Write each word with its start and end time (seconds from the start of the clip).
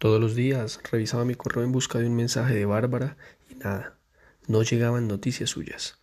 Todos 0.00 0.18
los 0.18 0.34
días 0.34 0.80
revisaba 0.90 1.26
mi 1.26 1.34
correo 1.34 1.62
en 1.62 1.72
busca 1.72 1.98
de 1.98 2.06
un 2.06 2.16
mensaje 2.16 2.54
de 2.54 2.64
Bárbara 2.64 3.18
y 3.50 3.56
nada, 3.56 3.98
no 4.46 4.62
llegaban 4.62 5.06
noticias 5.06 5.50
suyas. 5.50 5.98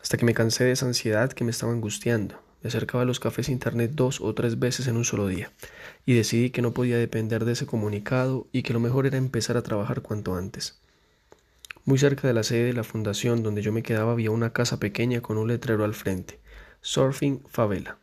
Hasta 0.00 0.16
que 0.16 0.24
me 0.24 0.32
cansé 0.32 0.62
de 0.62 0.70
esa 0.70 0.86
ansiedad 0.86 1.32
que 1.32 1.42
me 1.42 1.50
estaba 1.50 1.72
angustiando. 1.72 2.40
Me 2.62 2.68
acercaba 2.68 3.02
a 3.02 3.04
los 3.04 3.18
cafés 3.18 3.48
internet 3.48 3.90
dos 3.94 4.20
o 4.20 4.32
tres 4.32 4.60
veces 4.60 4.86
en 4.86 4.96
un 4.96 5.04
solo 5.04 5.26
día 5.26 5.50
y 6.06 6.14
decidí 6.14 6.50
que 6.50 6.62
no 6.62 6.72
podía 6.72 6.98
depender 6.98 7.44
de 7.44 7.54
ese 7.54 7.66
comunicado 7.66 8.46
y 8.52 8.62
que 8.62 8.74
lo 8.74 8.78
mejor 8.78 9.06
era 9.06 9.18
empezar 9.18 9.56
a 9.56 9.62
trabajar 9.62 10.02
cuanto 10.02 10.36
antes. 10.36 10.80
Muy 11.84 11.98
cerca 11.98 12.28
de 12.28 12.34
la 12.34 12.44
sede 12.44 12.66
de 12.66 12.74
la 12.74 12.84
fundación 12.84 13.42
donde 13.42 13.62
yo 13.62 13.72
me 13.72 13.82
quedaba 13.82 14.12
había 14.12 14.30
una 14.30 14.52
casa 14.52 14.78
pequeña 14.78 15.20
con 15.20 15.36
un 15.36 15.48
letrero 15.48 15.84
al 15.84 15.94
frente, 15.94 16.38
Surfing 16.80 17.42
Favela. 17.48 17.98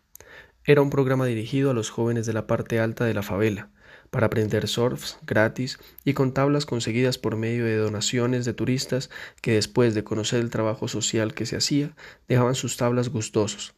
Era 0.66 0.82
un 0.82 0.90
programa 0.90 1.28
dirigido 1.28 1.72
a 1.72 1.74
los 1.74 1.92
jóvenes 1.92 2.26
de 2.26 2.34
la 2.34 2.46
parte 2.46 2.82
alta 2.82 3.06
de 3.06 3.14
la 3.14 3.24
favela, 3.24 3.70
para 4.12 4.28
aprender 4.28 4.68
surfs 4.68 5.18
gratis 5.26 5.78
y 6.04 6.14
con 6.14 6.34
tablas 6.34 6.66
conseguidas 6.66 7.18
por 7.18 7.36
medio 7.36 7.66
de 7.66 7.78
donaciones 7.78 8.46
de 8.46 8.54
turistas 8.54 9.10
que 9.42 9.54
después 9.54 9.94
de 9.94 10.04
conocer 10.04 10.40
el 10.40 10.50
trabajo 10.50 10.88
social 10.88 11.34
que 11.34 11.46
se 11.46 11.58
hacía, 11.58 11.96
dejaban 12.28 12.56
sus 12.56 12.78
tablas 12.78 13.10
gustosos. 13.10 13.76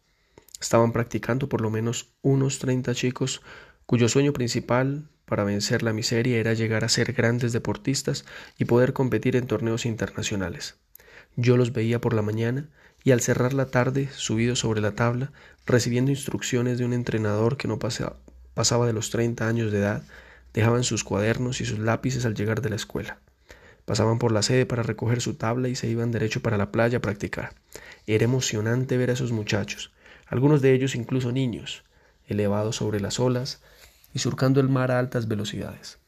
Estaban 0.59 0.91
practicando 0.91 1.49
por 1.49 1.61
lo 1.61 1.69
menos 1.69 2.13
unos 2.21 2.59
treinta 2.59 2.93
chicos 2.93 3.41
cuyo 3.85 4.07
sueño 4.07 4.31
principal 4.31 5.09
para 5.25 5.43
vencer 5.43 5.81
la 5.81 5.93
miseria 5.93 6.37
era 6.37 6.53
llegar 6.53 6.83
a 6.83 6.89
ser 6.89 7.13
grandes 7.13 7.51
deportistas 7.53 8.25
y 8.57 8.65
poder 8.65 8.93
competir 8.93 9.35
en 9.35 9.47
torneos 9.47 9.85
internacionales. 9.85 10.75
Yo 11.35 11.57
los 11.57 11.71
veía 11.71 12.01
por 12.01 12.13
la 12.13 12.21
mañana 12.21 12.69
y 13.03 13.11
al 13.11 13.21
cerrar 13.21 13.53
la 13.53 13.67
tarde, 13.67 14.09
subido 14.13 14.55
sobre 14.55 14.81
la 14.81 14.91
tabla, 14.91 15.31
recibiendo 15.65 16.11
instrucciones 16.11 16.77
de 16.77 16.85
un 16.85 16.93
entrenador 16.93 17.57
que 17.57 17.67
no 17.67 17.79
pasaba 17.79 18.85
de 18.85 18.93
los 18.93 19.09
treinta 19.09 19.47
años 19.47 19.71
de 19.71 19.79
edad, 19.79 20.03
dejaban 20.53 20.83
sus 20.83 21.03
cuadernos 21.03 21.61
y 21.61 21.65
sus 21.65 21.79
lápices 21.79 22.25
al 22.25 22.35
llegar 22.35 22.61
de 22.61 22.69
la 22.69 22.75
escuela. 22.75 23.19
Pasaban 23.85 24.19
por 24.19 24.31
la 24.31 24.41
sede 24.41 24.65
para 24.65 24.83
recoger 24.83 25.21
su 25.21 25.35
tabla 25.35 25.67
y 25.67 25.75
se 25.75 25.87
iban 25.87 26.11
derecho 26.11 26.41
para 26.41 26.57
la 26.57 26.71
playa 26.71 26.99
a 26.99 27.01
practicar. 27.01 27.55
Era 28.07 28.25
emocionante 28.25 28.97
ver 28.97 29.09
a 29.09 29.13
esos 29.13 29.31
muchachos, 29.31 29.91
algunos 30.27 30.61
de 30.61 30.73
ellos 30.73 30.95
incluso 30.95 31.31
niños, 31.31 31.83
elevados 32.25 32.77
sobre 32.77 32.99
las 32.99 33.19
olas, 33.19 33.61
y 34.13 34.19
surcando 34.19 34.59
el 34.59 34.69
mar 34.69 34.91
a 34.91 34.99
altas 34.99 35.27
velocidades. 35.27 35.99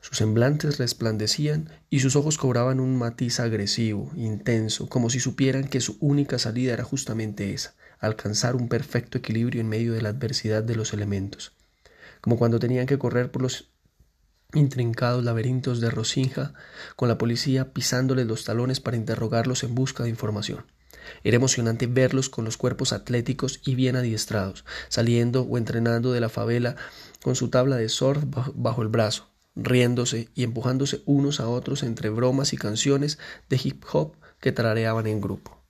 Sus 0.00 0.16
semblantes 0.16 0.78
resplandecían 0.78 1.70
y 1.88 2.00
sus 2.00 2.16
ojos 2.16 2.36
cobraban 2.36 2.80
un 2.80 2.98
matiz 2.98 3.38
agresivo, 3.38 4.10
intenso, 4.16 4.88
como 4.88 5.10
si 5.10 5.20
supieran 5.20 5.68
que 5.68 5.80
su 5.80 5.96
única 6.00 6.40
salida 6.40 6.72
era 6.72 6.82
justamente 6.82 7.54
esa, 7.54 7.74
alcanzar 8.00 8.56
un 8.56 8.68
perfecto 8.68 9.18
equilibrio 9.18 9.60
en 9.60 9.68
medio 9.68 9.92
de 9.92 10.02
la 10.02 10.08
adversidad 10.08 10.64
de 10.64 10.74
los 10.74 10.92
elementos, 10.92 11.52
como 12.22 12.38
cuando 12.38 12.58
tenían 12.58 12.86
que 12.86 12.98
correr 12.98 13.30
por 13.30 13.42
los 13.42 13.70
intrincados 14.54 15.24
laberintos 15.24 15.80
de 15.80 15.90
Rosinja, 15.90 16.54
con 16.96 17.08
la 17.08 17.18
policía 17.18 17.72
pisándoles 17.72 18.26
los 18.26 18.44
talones 18.44 18.80
para 18.80 18.96
interrogarlos 18.96 19.64
en 19.64 19.74
busca 19.74 20.04
de 20.04 20.10
información. 20.10 20.64
Era 21.24 21.36
emocionante 21.36 21.86
verlos 21.86 22.28
con 22.28 22.44
los 22.44 22.56
cuerpos 22.56 22.92
atléticos 22.92 23.60
y 23.64 23.74
bien 23.74 23.96
adiestrados, 23.96 24.64
saliendo 24.88 25.42
o 25.42 25.58
entrenando 25.58 26.12
de 26.12 26.20
la 26.20 26.28
favela 26.28 26.76
con 27.22 27.34
su 27.34 27.48
tabla 27.48 27.76
de 27.76 27.88
surf 27.88 28.24
bajo 28.54 28.82
el 28.82 28.88
brazo, 28.88 29.28
riéndose 29.56 30.28
y 30.34 30.44
empujándose 30.44 31.02
unos 31.04 31.40
a 31.40 31.48
otros 31.48 31.82
entre 31.82 32.08
bromas 32.08 32.52
y 32.52 32.56
canciones 32.56 33.18
de 33.48 33.60
hip 33.62 33.84
hop 33.92 34.14
que 34.40 34.52
tarareaban 34.52 35.06
en 35.06 35.20
grupo. 35.20 35.61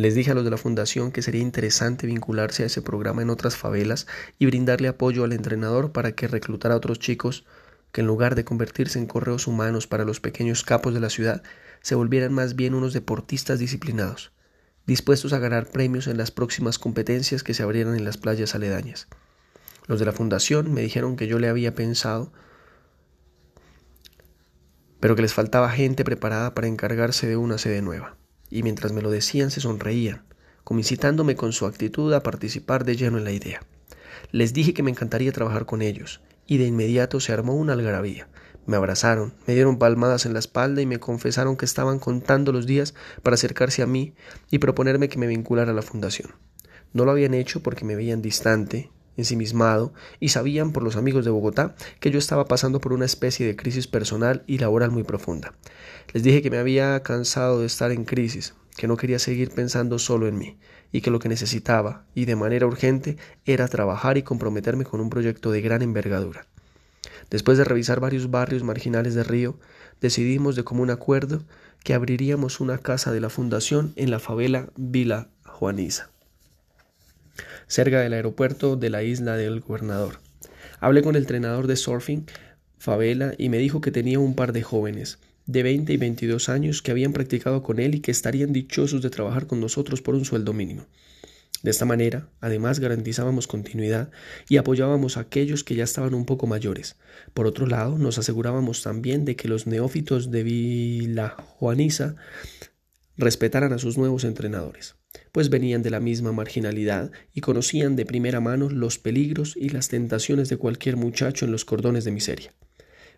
Les 0.00 0.14
dije 0.14 0.30
a 0.30 0.34
los 0.34 0.44
de 0.44 0.50
la 0.50 0.56
fundación 0.56 1.12
que 1.12 1.20
sería 1.20 1.42
interesante 1.42 2.06
vincularse 2.06 2.62
a 2.62 2.66
ese 2.66 2.80
programa 2.80 3.20
en 3.20 3.28
otras 3.28 3.58
favelas 3.58 4.06
y 4.38 4.46
brindarle 4.46 4.88
apoyo 4.88 5.24
al 5.24 5.34
entrenador 5.34 5.92
para 5.92 6.12
que 6.12 6.26
reclutara 6.26 6.72
a 6.72 6.78
otros 6.78 6.98
chicos 6.98 7.44
que 7.92 8.00
en 8.00 8.06
lugar 8.06 8.34
de 8.34 8.42
convertirse 8.42 8.98
en 8.98 9.04
correos 9.04 9.46
humanos 9.46 9.86
para 9.86 10.06
los 10.06 10.18
pequeños 10.18 10.64
capos 10.64 10.94
de 10.94 11.00
la 11.00 11.10
ciudad, 11.10 11.42
se 11.82 11.96
volvieran 11.96 12.32
más 12.32 12.56
bien 12.56 12.72
unos 12.72 12.94
deportistas 12.94 13.58
disciplinados, 13.58 14.32
dispuestos 14.86 15.34
a 15.34 15.38
ganar 15.38 15.66
premios 15.66 16.06
en 16.06 16.16
las 16.16 16.30
próximas 16.30 16.78
competencias 16.78 17.42
que 17.42 17.52
se 17.52 17.62
abrieran 17.62 17.94
en 17.94 18.06
las 18.06 18.16
playas 18.16 18.54
aledañas. 18.54 19.06
Los 19.86 20.00
de 20.00 20.06
la 20.06 20.12
fundación 20.12 20.72
me 20.72 20.80
dijeron 20.80 21.16
que 21.16 21.26
yo 21.26 21.38
le 21.38 21.50
había 21.50 21.74
pensado, 21.74 22.32
pero 24.98 25.14
que 25.14 25.20
les 25.20 25.34
faltaba 25.34 25.68
gente 25.68 26.04
preparada 26.04 26.54
para 26.54 26.68
encargarse 26.68 27.26
de 27.26 27.36
una 27.36 27.58
sede 27.58 27.82
nueva, 27.82 28.16
y 28.50 28.62
mientras 28.62 28.92
me 28.92 29.02
lo 29.02 29.10
decían 29.10 29.50
se 29.50 29.60
sonreían, 29.60 30.24
como 30.64 30.80
incitándome 30.80 31.36
con 31.36 31.52
su 31.52 31.66
actitud 31.66 32.12
a 32.12 32.22
participar 32.22 32.84
de 32.84 32.96
lleno 32.96 33.18
en 33.18 33.24
la 33.24 33.32
idea. 33.32 33.60
Les 34.32 34.52
dije 34.52 34.74
que 34.74 34.82
me 34.82 34.90
encantaría 34.90 35.32
trabajar 35.32 35.66
con 35.66 35.82
ellos, 35.82 36.20
y 36.46 36.58
de 36.58 36.66
inmediato 36.66 37.20
se 37.20 37.32
armó 37.32 37.54
una 37.54 37.72
algarabía. 37.74 38.28
Me 38.66 38.76
abrazaron, 38.76 39.32
me 39.46 39.54
dieron 39.54 39.78
palmadas 39.78 40.26
en 40.26 40.32
la 40.32 40.38
espalda 40.38 40.82
y 40.82 40.86
me 40.86 41.00
confesaron 41.00 41.56
que 41.56 41.64
estaban 41.64 41.98
contando 41.98 42.52
los 42.52 42.66
días 42.66 42.94
para 43.22 43.34
acercarse 43.34 43.82
a 43.82 43.86
mí 43.86 44.14
y 44.50 44.58
proponerme 44.58 45.08
que 45.08 45.18
me 45.18 45.26
vinculara 45.26 45.70
a 45.70 45.74
la 45.74 45.82
fundación. 45.82 46.34
No 46.92 47.04
lo 47.04 47.12
habían 47.12 47.34
hecho 47.34 47.62
porque 47.62 47.84
me 47.84 47.96
veían 47.96 48.20
distante, 48.20 48.90
ensimismado, 49.16 49.92
y 50.18 50.30
sabían 50.30 50.72
por 50.72 50.82
los 50.82 50.96
amigos 50.96 51.24
de 51.24 51.30
Bogotá 51.30 51.74
que 52.00 52.10
yo 52.10 52.18
estaba 52.18 52.46
pasando 52.46 52.80
por 52.80 52.92
una 52.92 53.04
especie 53.04 53.46
de 53.46 53.56
crisis 53.56 53.86
personal 53.86 54.42
y 54.46 54.58
laboral 54.58 54.90
muy 54.90 55.02
profunda. 55.02 55.54
Les 56.12 56.22
dije 56.22 56.42
que 56.42 56.50
me 56.50 56.58
había 56.58 57.02
cansado 57.02 57.60
de 57.60 57.66
estar 57.66 57.92
en 57.92 58.04
crisis, 58.04 58.54
que 58.76 58.88
no 58.88 58.96
quería 58.96 59.18
seguir 59.18 59.50
pensando 59.50 59.98
solo 59.98 60.26
en 60.26 60.38
mí, 60.38 60.58
y 60.92 61.00
que 61.00 61.10
lo 61.10 61.18
que 61.18 61.28
necesitaba, 61.28 62.04
y 62.14 62.24
de 62.24 62.36
manera 62.36 62.66
urgente, 62.66 63.16
era 63.44 63.68
trabajar 63.68 64.18
y 64.18 64.22
comprometerme 64.22 64.84
con 64.84 65.00
un 65.00 65.10
proyecto 65.10 65.50
de 65.50 65.60
gran 65.60 65.82
envergadura. 65.82 66.46
Después 67.30 67.58
de 67.58 67.64
revisar 67.64 68.00
varios 68.00 68.30
barrios 68.30 68.64
marginales 68.64 69.14
de 69.14 69.22
Río, 69.22 69.58
decidimos 70.00 70.56
de 70.56 70.64
común 70.64 70.90
acuerdo 70.90 71.44
que 71.84 71.94
abriríamos 71.94 72.60
una 72.60 72.78
casa 72.78 73.12
de 73.12 73.20
la 73.20 73.30
fundación 73.30 73.92
en 73.96 74.10
la 74.10 74.18
favela 74.18 74.70
Vila 74.76 75.28
Juaniza, 75.44 76.10
cerca 77.66 78.00
del 78.00 78.12
aeropuerto 78.12 78.76
de 78.76 78.90
la 78.90 79.02
isla 79.02 79.36
del 79.36 79.60
Gobernador. 79.60 80.20
Hablé 80.80 81.02
con 81.02 81.16
el 81.16 81.22
entrenador 81.22 81.66
de 81.66 81.76
surfing 81.76 82.26
favela 82.78 83.34
y 83.36 83.48
me 83.50 83.58
dijo 83.58 83.80
que 83.80 83.90
tenía 83.90 84.18
un 84.18 84.34
par 84.34 84.52
de 84.52 84.62
jóvenes 84.62 85.18
de 85.46 85.62
20 85.62 85.92
y 85.92 85.96
22 85.96 86.48
años 86.48 86.80
que 86.82 86.90
habían 86.90 87.12
practicado 87.12 87.62
con 87.62 87.78
él 87.78 87.94
y 87.94 88.00
que 88.00 88.10
estarían 88.10 88.52
dichosos 88.52 89.02
de 89.02 89.10
trabajar 89.10 89.46
con 89.46 89.60
nosotros 89.60 90.00
por 90.00 90.14
un 90.14 90.24
sueldo 90.24 90.52
mínimo. 90.52 90.86
De 91.62 91.70
esta 91.70 91.84
manera, 91.84 92.28
además, 92.40 92.78
garantizábamos 92.80 93.46
continuidad 93.46 94.10
y 94.48 94.56
apoyábamos 94.56 95.16
a 95.16 95.20
aquellos 95.20 95.62
que 95.62 95.74
ya 95.74 95.84
estaban 95.84 96.14
un 96.14 96.24
poco 96.24 96.46
mayores. 96.46 96.96
Por 97.34 97.46
otro 97.46 97.66
lado, 97.66 97.98
nos 97.98 98.16
asegurábamos 98.16 98.82
también 98.82 99.26
de 99.26 99.36
que 99.36 99.48
los 99.48 99.66
neófitos 99.66 100.30
de 100.30 100.42
Villa 100.42 101.36
Juaniza 101.58 102.16
respetaran 103.18 103.74
a 103.74 103.78
sus 103.78 103.98
nuevos 103.98 104.24
entrenadores, 104.24 104.96
pues 105.32 105.50
venían 105.50 105.82
de 105.82 105.90
la 105.90 106.00
misma 106.00 106.32
marginalidad 106.32 107.10
y 107.32 107.40
conocían 107.40 107.96
de 107.96 108.06
primera 108.06 108.40
mano 108.40 108.68
los 108.68 108.98
peligros 108.98 109.56
y 109.56 109.68
las 109.68 109.88
tentaciones 109.88 110.48
de 110.48 110.56
cualquier 110.56 110.96
muchacho 110.96 111.44
en 111.44 111.52
los 111.52 111.64
cordones 111.64 112.04
de 112.04 112.10
miseria. 112.10 112.54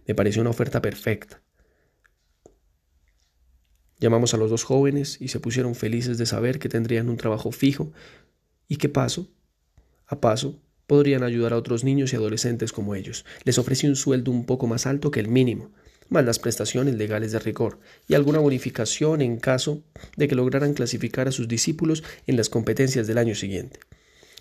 Me 0.06 0.14
pareció 0.14 0.42
una 0.42 0.50
oferta 0.50 0.82
perfecta. 0.82 1.42
Llamamos 3.98 4.34
a 4.34 4.36
los 4.36 4.50
dos 4.50 4.64
jóvenes 4.64 5.18
y 5.20 5.28
se 5.28 5.38
pusieron 5.38 5.74
felices 5.74 6.18
de 6.18 6.26
saber 6.26 6.58
que 6.58 6.68
tendrían 6.68 7.08
un 7.08 7.16
trabajo 7.16 7.52
fijo 7.52 7.92
y 8.66 8.76
que 8.76 8.88
paso 8.88 9.30
a 10.06 10.20
paso 10.20 10.60
podrían 10.86 11.22
ayudar 11.22 11.52
a 11.52 11.56
otros 11.56 11.84
niños 11.84 12.12
y 12.12 12.16
adolescentes 12.16 12.72
como 12.72 12.94
ellos. 12.94 13.24
Les 13.44 13.58
ofrecí 13.58 13.86
un 13.86 13.96
sueldo 13.96 14.30
un 14.30 14.44
poco 14.44 14.66
más 14.66 14.86
alto 14.86 15.10
que 15.10 15.20
el 15.20 15.28
mínimo, 15.28 15.70
más 16.12 16.24
las 16.24 16.38
prestaciones 16.38 16.94
legales 16.94 17.32
de 17.32 17.38
rigor 17.38 17.80
y 18.06 18.14
alguna 18.14 18.38
bonificación 18.38 19.22
en 19.22 19.38
caso 19.38 19.82
de 20.16 20.28
que 20.28 20.34
lograran 20.34 20.74
clasificar 20.74 21.28
a 21.28 21.32
sus 21.32 21.48
discípulos 21.48 22.04
en 22.26 22.36
las 22.36 22.48
competencias 22.48 23.06
del 23.06 23.18
año 23.18 23.34
siguiente. 23.34 23.80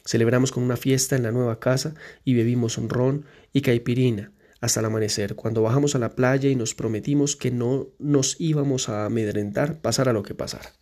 Celebramos 0.05 0.51
con 0.51 0.63
una 0.63 0.77
fiesta 0.77 1.15
en 1.15 1.23
la 1.23 1.31
nueva 1.31 1.59
casa 1.59 1.95
y 2.23 2.33
bebimos 2.33 2.77
ron 2.77 3.25
y 3.53 3.61
caipirina 3.61 4.31
hasta 4.59 4.79
el 4.79 4.85
amanecer, 4.85 5.35
cuando 5.35 5.63
bajamos 5.63 5.95
a 5.95 5.99
la 5.99 6.15
playa 6.15 6.49
y 6.49 6.55
nos 6.55 6.75
prometimos 6.75 7.35
que 7.35 7.49
no 7.49 7.87
nos 7.97 8.39
íbamos 8.39 8.89
a 8.89 9.05
amedrentar 9.05 9.81
pasara 9.81 10.13
lo 10.13 10.21
que 10.21 10.35
pasara. 10.35 10.73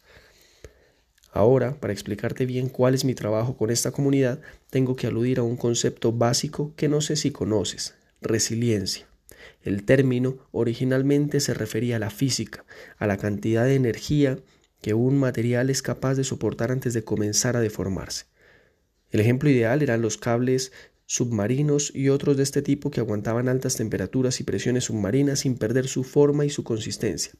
Ahora, 1.31 1.79
para 1.79 1.93
explicarte 1.93 2.45
bien 2.45 2.69
cuál 2.69 2.93
es 2.93 3.05
mi 3.05 3.13
trabajo 3.13 3.55
con 3.55 3.69
esta 3.69 3.91
comunidad, 3.91 4.41
tengo 4.69 4.95
que 4.95 5.07
aludir 5.07 5.39
a 5.39 5.43
un 5.43 5.55
concepto 5.55 6.11
básico 6.11 6.73
que 6.75 6.89
no 6.89 7.01
sé 7.01 7.15
si 7.15 7.31
conoces, 7.31 7.95
resiliencia. 8.21 9.07
El 9.61 9.83
término 9.83 10.37
originalmente 10.51 11.39
se 11.39 11.53
refería 11.53 11.97
a 11.97 11.99
la 11.99 12.09
física, 12.09 12.65
a 12.97 13.07
la 13.07 13.17
cantidad 13.17 13.65
de 13.65 13.75
energía 13.75 14.37
que 14.81 14.93
un 14.93 15.17
material 15.17 15.69
es 15.69 15.81
capaz 15.81 16.15
de 16.15 16.23
soportar 16.23 16.71
antes 16.71 16.93
de 16.93 17.03
comenzar 17.03 17.57
a 17.57 17.61
deformarse. 17.61 18.25
El 19.11 19.19
ejemplo 19.19 19.49
ideal 19.49 19.81
eran 19.81 20.01
los 20.01 20.17
cables 20.17 20.71
submarinos 21.05 21.91
y 21.95 22.09
otros 22.09 22.37
de 22.37 22.43
este 22.43 22.61
tipo 22.61 22.91
que 22.91 22.99
aguantaban 22.99 23.49
altas 23.49 23.75
temperaturas 23.75 24.39
y 24.39 24.43
presiones 24.43 24.85
submarinas 24.85 25.39
sin 25.39 25.57
perder 25.57 25.87
su 25.87 26.03
forma 26.03 26.45
y 26.45 26.49
su 26.49 26.63
consistencia. 26.63 27.33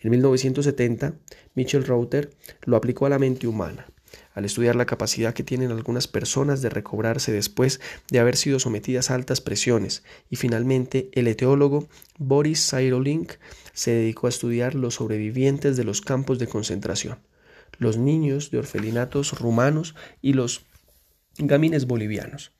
En 0.00 0.10
1970, 0.10 1.14
Michel 1.54 1.84
Reuter 1.84 2.30
lo 2.64 2.76
aplicó 2.76 3.06
a 3.06 3.10
la 3.10 3.18
mente 3.18 3.46
humana. 3.46 3.86
Al 4.36 4.44
estudiar 4.44 4.76
la 4.76 4.84
capacidad 4.84 5.32
que 5.32 5.42
tienen 5.42 5.70
algunas 5.70 6.06
personas 6.06 6.60
de 6.60 6.68
recobrarse 6.68 7.32
después 7.32 7.80
de 8.10 8.18
haber 8.20 8.36
sido 8.36 8.60
sometidas 8.60 9.10
a 9.10 9.14
altas 9.14 9.40
presiones, 9.40 10.04
y 10.28 10.36
finalmente 10.36 11.08
el 11.12 11.26
eteólogo 11.26 11.88
Boris 12.18 12.70
Cyrulnik 12.70 13.40
se 13.72 13.92
dedicó 13.92 14.26
a 14.26 14.30
estudiar 14.30 14.74
los 14.74 14.96
sobrevivientes 14.96 15.78
de 15.78 15.84
los 15.84 16.02
campos 16.02 16.38
de 16.38 16.46
concentración, 16.46 17.18
los 17.78 17.96
niños 17.96 18.50
de 18.50 18.58
orfelinatos 18.58 19.38
rumanos 19.40 19.94
y 20.20 20.34
los 20.34 20.66
gamines 21.38 21.86
bolivianos, 21.86 22.52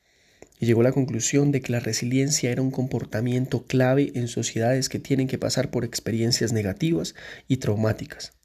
y 0.59 0.65
llegó 0.65 0.81
a 0.81 0.85
la 0.85 0.93
conclusión 0.93 1.53
de 1.53 1.61
que 1.61 1.73
la 1.73 1.81
resiliencia 1.81 2.51
era 2.51 2.63
un 2.63 2.71
comportamiento 2.71 3.65
clave 3.67 4.13
en 4.15 4.29
sociedades 4.29 4.89
que 4.89 4.99
tienen 4.99 5.29
que 5.29 5.37
pasar 5.37 5.71
por 5.71 5.85
experiencias 5.85 6.55
negativas 6.55 7.15
y 7.49 7.59
traumáticas. 7.59 8.36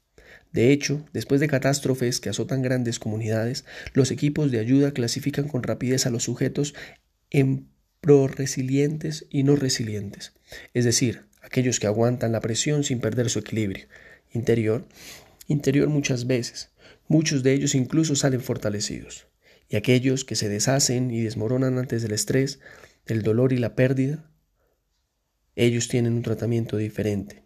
De 0.52 0.70
hecho, 0.70 1.04
después 1.12 1.40
de 1.40 1.48
catástrofes 1.48 2.20
que 2.20 2.28
azotan 2.28 2.62
grandes 2.62 2.98
comunidades, 2.98 3.64
los 3.94 4.10
equipos 4.10 4.50
de 4.50 4.58
ayuda 4.58 4.92
clasifican 4.92 5.48
con 5.48 5.62
rapidez 5.62 6.06
a 6.06 6.10
los 6.10 6.24
sujetos 6.24 6.74
en 7.30 7.68
pro-resilientes 8.02 9.26
y 9.30 9.44
no 9.44 9.56
resilientes, 9.56 10.34
es 10.74 10.84
decir, 10.84 11.22
aquellos 11.40 11.80
que 11.80 11.86
aguantan 11.86 12.32
la 12.32 12.40
presión 12.40 12.84
sin 12.84 13.00
perder 13.00 13.30
su 13.30 13.38
equilibrio. 13.38 13.86
Interior, 14.32 14.86
interior 15.46 15.88
muchas 15.88 16.26
veces, 16.26 16.70
muchos 17.08 17.42
de 17.42 17.52
ellos 17.52 17.74
incluso 17.74 18.16
salen 18.16 18.40
fortalecidos, 18.40 19.28
y 19.68 19.76
aquellos 19.76 20.24
que 20.24 20.34
se 20.34 20.48
deshacen 20.48 21.10
y 21.10 21.22
desmoronan 21.22 21.78
antes 21.78 22.02
del 22.02 22.12
estrés, 22.12 22.60
el 23.06 23.22
dolor 23.22 23.52
y 23.52 23.58
la 23.58 23.74
pérdida, 23.74 24.30
ellos 25.54 25.88
tienen 25.88 26.14
un 26.14 26.22
tratamiento 26.22 26.76
diferente, 26.76 27.44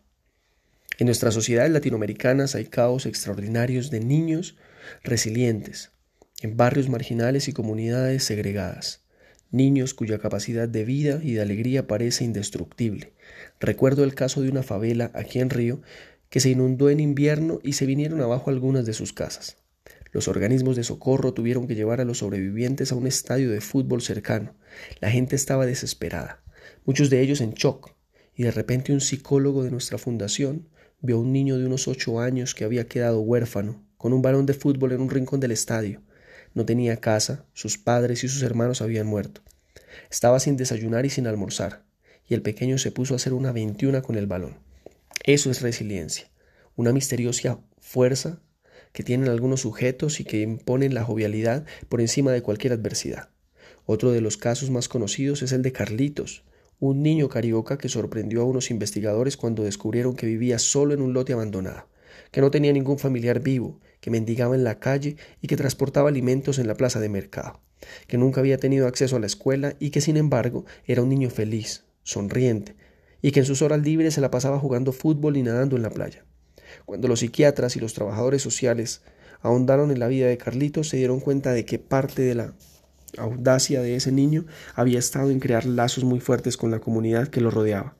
en 0.98 1.06
nuestras 1.06 1.34
sociedades 1.34 1.72
latinoamericanas 1.72 2.54
hay 2.54 2.66
caos 2.66 3.04
extraordinarios 3.04 3.90
de 3.90 4.00
niños 4.00 4.56
resilientes, 5.02 5.90
en 6.40 6.56
barrios 6.56 6.88
marginales 6.88 7.48
y 7.48 7.52
comunidades 7.52 8.24
segregadas, 8.24 9.02
niños 9.50 9.92
cuya 9.92 10.18
capacidad 10.18 10.68
de 10.68 10.84
vida 10.84 11.20
y 11.22 11.32
de 11.32 11.42
alegría 11.42 11.86
parece 11.86 12.24
indestructible. 12.24 13.12
Recuerdo 13.60 14.04
el 14.04 14.14
caso 14.14 14.40
de 14.40 14.48
una 14.48 14.62
favela 14.62 15.10
aquí 15.14 15.40
en 15.40 15.50
Río 15.50 15.82
que 16.30 16.40
se 16.40 16.50
inundó 16.50 16.88
en 16.90 17.00
invierno 17.00 17.60
y 17.62 17.74
se 17.74 17.86
vinieron 17.86 18.20
abajo 18.22 18.50
algunas 18.50 18.86
de 18.86 18.94
sus 18.94 19.12
casas. 19.12 19.58
Los 20.12 20.28
organismos 20.28 20.76
de 20.76 20.84
socorro 20.84 21.34
tuvieron 21.34 21.66
que 21.66 21.74
llevar 21.74 22.00
a 22.00 22.04
los 22.04 22.18
sobrevivientes 22.18 22.90
a 22.90 22.94
un 22.94 23.06
estadio 23.06 23.50
de 23.50 23.60
fútbol 23.60 24.00
cercano. 24.00 24.54
La 25.00 25.10
gente 25.10 25.36
estaba 25.36 25.66
desesperada, 25.66 26.42
muchos 26.86 27.10
de 27.10 27.20
ellos 27.20 27.42
en 27.42 27.52
shock, 27.52 27.94
y 28.34 28.44
de 28.44 28.50
repente 28.50 28.92
un 28.92 29.00
psicólogo 29.00 29.62
de 29.62 29.70
nuestra 29.70 29.98
fundación 29.98 30.68
vio 31.00 31.16
a 31.16 31.20
un 31.20 31.32
niño 31.32 31.58
de 31.58 31.66
unos 31.66 31.88
ocho 31.88 32.20
años 32.20 32.54
que 32.54 32.64
había 32.64 32.88
quedado 32.88 33.20
huérfano, 33.20 33.84
con 33.96 34.12
un 34.12 34.22
balón 34.22 34.46
de 34.46 34.54
fútbol 34.54 34.92
en 34.92 35.00
un 35.00 35.10
rincón 35.10 35.40
del 35.40 35.52
estadio. 35.52 36.02
No 36.54 36.64
tenía 36.64 36.96
casa, 36.98 37.44
sus 37.52 37.78
padres 37.78 38.24
y 38.24 38.28
sus 38.28 38.42
hermanos 38.42 38.80
habían 38.80 39.06
muerto. 39.06 39.42
Estaba 40.10 40.40
sin 40.40 40.56
desayunar 40.56 41.06
y 41.06 41.10
sin 41.10 41.26
almorzar, 41.26 41.84
y 42.28 42.34
el 42.34 42.42
pequeño 42.42 42.78
se 42.78 42.92
puso 42.92 43.14
a 43.14 43.16
hacer 43.16 43.32
una 43.32 43.52
veintiuna 43.52 44.02
con 44.02 44.16
el 44.16 44.26
balón. 44.26 44.58
Eso 45.24 45.50
es 45.50 45.62
resiliencia, 45.62 46.30
una 46.76 46.92
misteriosa 46.92 47.60
fuerza 47.78 48.40
que 48.92 49.02
tienen 49.02 49.28
algunos 49.28 49.60
sujetos 49.60 50.20
y 50.20 50.24
que 50.24 50.40
imponen 50.40 50.94
la 50.94 51.04
jovialidad 51.04 51.66
por 51.88 52.00
encima 52.00 52.32
de 52.32 52.42
cualquier 52.42 52.72
adversidad. 52.72 53.28
Otro 53.84 54.10
de 54.10 54.20
los 54.20 54.36
casos 54.36 54.70
más 54.70 54.88
conocidos 54.88 55.42
es 55.42 55.52
el 55.52 55.62
de 55.62 55.72
Carlitos, 55.72 56.44
un 56.78 57.02
niño 57.02 57.28
carioca 57.28 57.78
que 57.78 57.88
sorprendió 57.88 58.42
a 58.42 58.44
unos 58.44 58.70
investigadores 58.70 59.36
cuando 59.36 59.64
descubrieron 59.64 60.14
que 60.14 60.26
vivía 60.26 60.58
solo 60.58 60.92
en 60.92 61.00
un 61.00 61.14
lote 61.14 61.32
abandonado, 61.32 61.88
que 62.30 62.40
no 62.40 62.50
tenía 62.50 62.72
ningún 62.72 62.98
familiar 62.98 63.40
vivo, 63.40 63.80
que 64.00 64.10
mendigaba 64.10 64.54
en 64.54 64.64
la 64.64 64.78
calle 64.78 65.16
y 65.40 65.46
que 65.46 65.56
transportaba 65.56 66.08
alimentos 66.08 66.58
en 66.58 66.66
la 66.66 66.74
plaza 66.74 67.00
de 67.00 67.08
mercado, 67.08 67.60
que 68.06 68.18
nunca 68.18 68.40
había 68.40 68.58
tenido 68.58 68.86
acceso 68.86 69.16
a 69.16 69.20
la 69.20 69.26
escuela 69.26 69.74
y 69.78 69.90
que 69.90 70.00
sin 70.00 70.16
embargo 70.16 70.66
era 70.84 71.02
un 71.02 71.08
niño 71.08 71.30
feliz, 71.30 71.84
sonriente, 72.02 72.76
y 73.22 73.30
que 73.30 73.40
en 73.40 73.46
sus 73.46 73.62
horas 73.62 73.80
libres 73.80 74.14
se 74.14 74.20
la 74.20 74.30
pasaba 74.30 74.58
jugando 74.58 74.92
fútbol 74.92 75.36
y 75.36 75.42
nadando 75.42 75.76
en 75.76 75.82
la 75.82 75.90
playa. 75.90 76.24
Cuando 76.84 77.08
los 77.08 77.20
psiquiatras 77.20 77.76
y 77.76 77.80
los 77.80 77.94
trabajadores 77.94 78.42
sociales 78.42 79.02
ahondaron 79.40 79.90
en 79.90 79.98
la 79.98 80.08
vida 80.08 80.26
de 80.26 80.38
Carlitos, 80.38 80.88
se 80.88 80.98
dieron 80.98 81.20
cuenta 81.20 81.52
de 81.52 81.64
que 81.64 81.78
parte 81.78 82.22
de 82.22 82.34
la 82.34 82.54
audacia 83.18 83.82
de 83.82 83.96
ese 83.96 84.12
niño 84.12 84.46
había 84.74 84.98
estado 84.98 85.30
en 85.30 85.40
crear 85.40 85.64
lazos 85.64 86.04
muy 86.04 86.20
fuertes 86.20 86.56
con 86.56 86.70
la 86.70 86.80
comunidad 86.80 87.28
que 87.28 87.40
lo 87.40 87.50
rodeaba. 87.50 87.94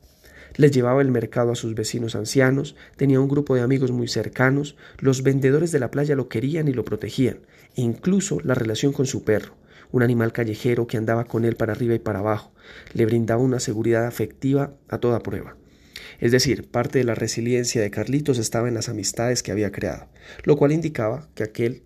Les 0.56 0.70
llevaba 0.70 1.02
el 1.02 1.10
mercado 1.10 1.52
a 1.52 1.56
sus 1.56 1.74
vecinos 1.74 2.14
ancianos, 2.14 2.76
tenía 2.96 3.20
un 3.20 3.28
grupo 3.28 3.54
de 3.54 3.60
amigos 3.60 3.90
muy 3.90 4.08
cercanos, 4.08 4.76
los 4.98 5.22
vendedores 5.22 5.70
de 5.70 5.80
la 5.80 5.90
playa 5.90 6.16
lo 6.16 6.28
querían 6.28 6.68
y 6.68 6.72
lo 6.72 6.84
protegían, 6.84 7.40
e 7.76 7.82
incluso 7.82 8.40
la 8.42 8.54
relación 8.54 8.92
con 8.92 9.06
su 9.06 9.22
perro, 9.22 9.54
un 9.92 10.02
animal 10.02 10.32
callejero 10.32 10.86
que 10.86 10.96
andaba 10.96 11.24
con 11.24 11.44
él 11.44 11.56
para 11.56 11.72
arriba 11.72 11.94
y 11.94 11.98
para 11.98 12.20
abajo, 12.20 12.52
le 12.94 13.04
brindaba 13.04 13.42
una 13.42 13.60
seguridad 13.60 14.06
afectiva 14.06 14.74
a 14.88 14.98
toda 14.98 15.20
prueba. 15.20 15.56
Es 16.20 16.32
decir, 16.32 16.68
parte 16.70 16.98
de 16.98 17.04
la 17.04 17.14
resiliencia 17.14 17.82
de 17.82 17.90
Carlitos 17.90 18.38
estaba 18.38 18.68
en 18.68 18.74
las 18.74 18.88
amistades 18.88 19.42
que 19.42 19.52
había 19.52 19.72
creado, 19.72 20.08
lo 20.44 20.56
cual 20.56 20.72
indicaba 20.72 21.28
que 21.34 21.42
aquel 21.42 21.82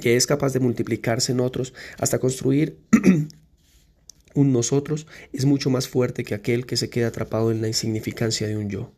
que 0.00 0.16
es 0.16 0.26
capaz 0.26 0.52
de 0.52 0.60
multiplicarse 0.60 1.32
en 1.32 1.40
otros 1.40 1.74
hasta 1.98 2.18
construir 2.18 2.78
un 4.34 4.52
nosotros, 4.52 5.06
es 5.32 5.44
mucho 5.44 5.70
más 5.70 5.88
fuerte 5.88 6.24
que 6.24 6.34
aquel 6.34 6.66
que 6.66 6.76
se 6.76 6.90
queda 6.90 7.08
atrapado 7.08 7.50
en 7.50 7.62
la 7.62 7.68
insignificancia 7.68 8.46
de 8.46 8.56
un 8.56 8.68
yo. 8.68 8.92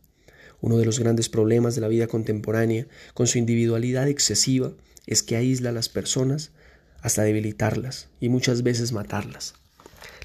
Uno 0.61 0.77
de 0.77 0.85
los 0.85 0.99
grandes 0.99 1.29
problemas 1.29 1.75
de 1.75 1.81
la 1.81 1.89
vida 1.89 2.09
contemporánea, 2.09 2.87
con 3.15 3.29
su 3.29 3.39
individualidad 3.39 4.09
excesiva, 4.09 4.73
es 5.07 5.23
que 5.23 5.37
aísla 5.37 5.71
a 5.71 5.73
las 5.73 5.89
personas 5.89 6.51
hasta 7.01 7.23
debilitarlas 7.23 8.09
y 8.21 8.29
muchas 8.29 8.63
veces 8.63 8.93
matarlas. 8.93 9.55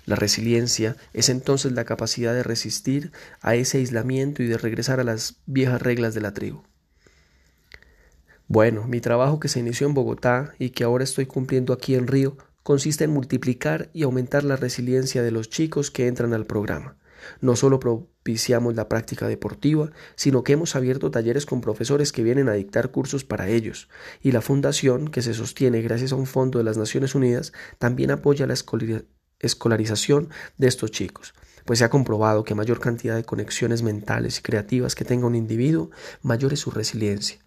La 0.05 0.15
resiliencia 0.15 0.97
es 1.13 1.29
entonces 1.29 1.71
la 1.71 1.85
capacidad 1.85 2.33
de 2.33 2.43
resistir 2.43 3.11
a 3.41 3.55
ese 3.55 3.77
aislamiento 3.77 4.43
y 4.43 4.47
de 4.47 4.57
regresar 4.57 4.99
a 4.99 5.05
las 5.05 5.37
viejas 5.45 5.81
reglas 5.81 6.13
de 6.13 6.21
la 6.21 6.33
tribu. 6.33 6.63
Bueno, 8.47 8.87
mi 8.87 8.99
trabajo 8.99 9.39
que 9.39 9.47
se 9.47 9.59
inició 9.59 9.87
en 9.87 9.93
Bogotá 9.93 10.53
y 10.59 10.71
que 10.71 10.83
ahora 10.83 11.03
estoy 11.03 11.25
cumpliendo 11.25 11.73
aquí 11.73 11.95
en 11.95 12.07
Río 12.07 12.37
consiste 12.61 13.03
en 13.03 13.11
multiplicar 13.11 13.89
y 13.93 14.03
aumentar 14.03 14.43
la 14.43 14.55
resiliencia 14.55 15.21
de 15.21 15.31
los 15.31 15.49
chicos 15.49 15.91
que 15.91 16.07
entran 16.07 16.33
al 16.33 16.45
programa. 16.45 16.97
No 17.39 17.55
solo 17.55 17.79
propiciamos 17.79 18.75
la 18.75 18.89
práctica 18.89 19.27
deportiva, 19.27 19.91
sino 20.15 20.43
que 20.43 20.53
hemos 20.53 20.75
abierto 20.75 21.09
talleres 21.09 21.45
con 21.45 21.61
profesores 21.61 22.11
que 22.11 22.23
vienen 22.23 22.49
a 22.49 22.53
dictar 22.53 22.91
cursos 22.91 23.23
para 23.23 23.47
ellos, 23.47 23.89
y 24.21 24.31
la 24.31 24.41
fundación, 24.41 25.07
que 25.07 25.21
se 25.21 25.33
sostiene 25.33 25.81
gracias 25.81 26.11
a 26.11 26.15
un 26.15 26.25
fondo 26.25 26.57
de 26.57 26.65
las 26.65 26.77
Naciones 26.77 27.15
Unidas, 27.15 27.53
también 27.79 28.11
apoya 28.11 28.45
la 28.45 28.55
escolarización 29.39 30.29
de 30.57 30.67
estos 30.67 30.91
chicos, 30.91 31.33
pues 31.63 31.79
se 31.79 31.85
ha 31.85 31.89
comprobado 31.89 32.43
que 32.43 32.55
mayor 32.55 32.81
cantidad 32.81 33.15
de 33.15 33.23
conexiones 33.23 33.83
mentales 33.83 34.39
y 34.39 34.41
creativas 34.41 34.95
que 34.95 35.05
tenga 35.05 35.27
un 35.27 35.35
individuo, 35.35 35.91
mayor 36.21 36.51
es 36.51 36.59
su 36.59 36.71
resiliencia. 36.71 37.39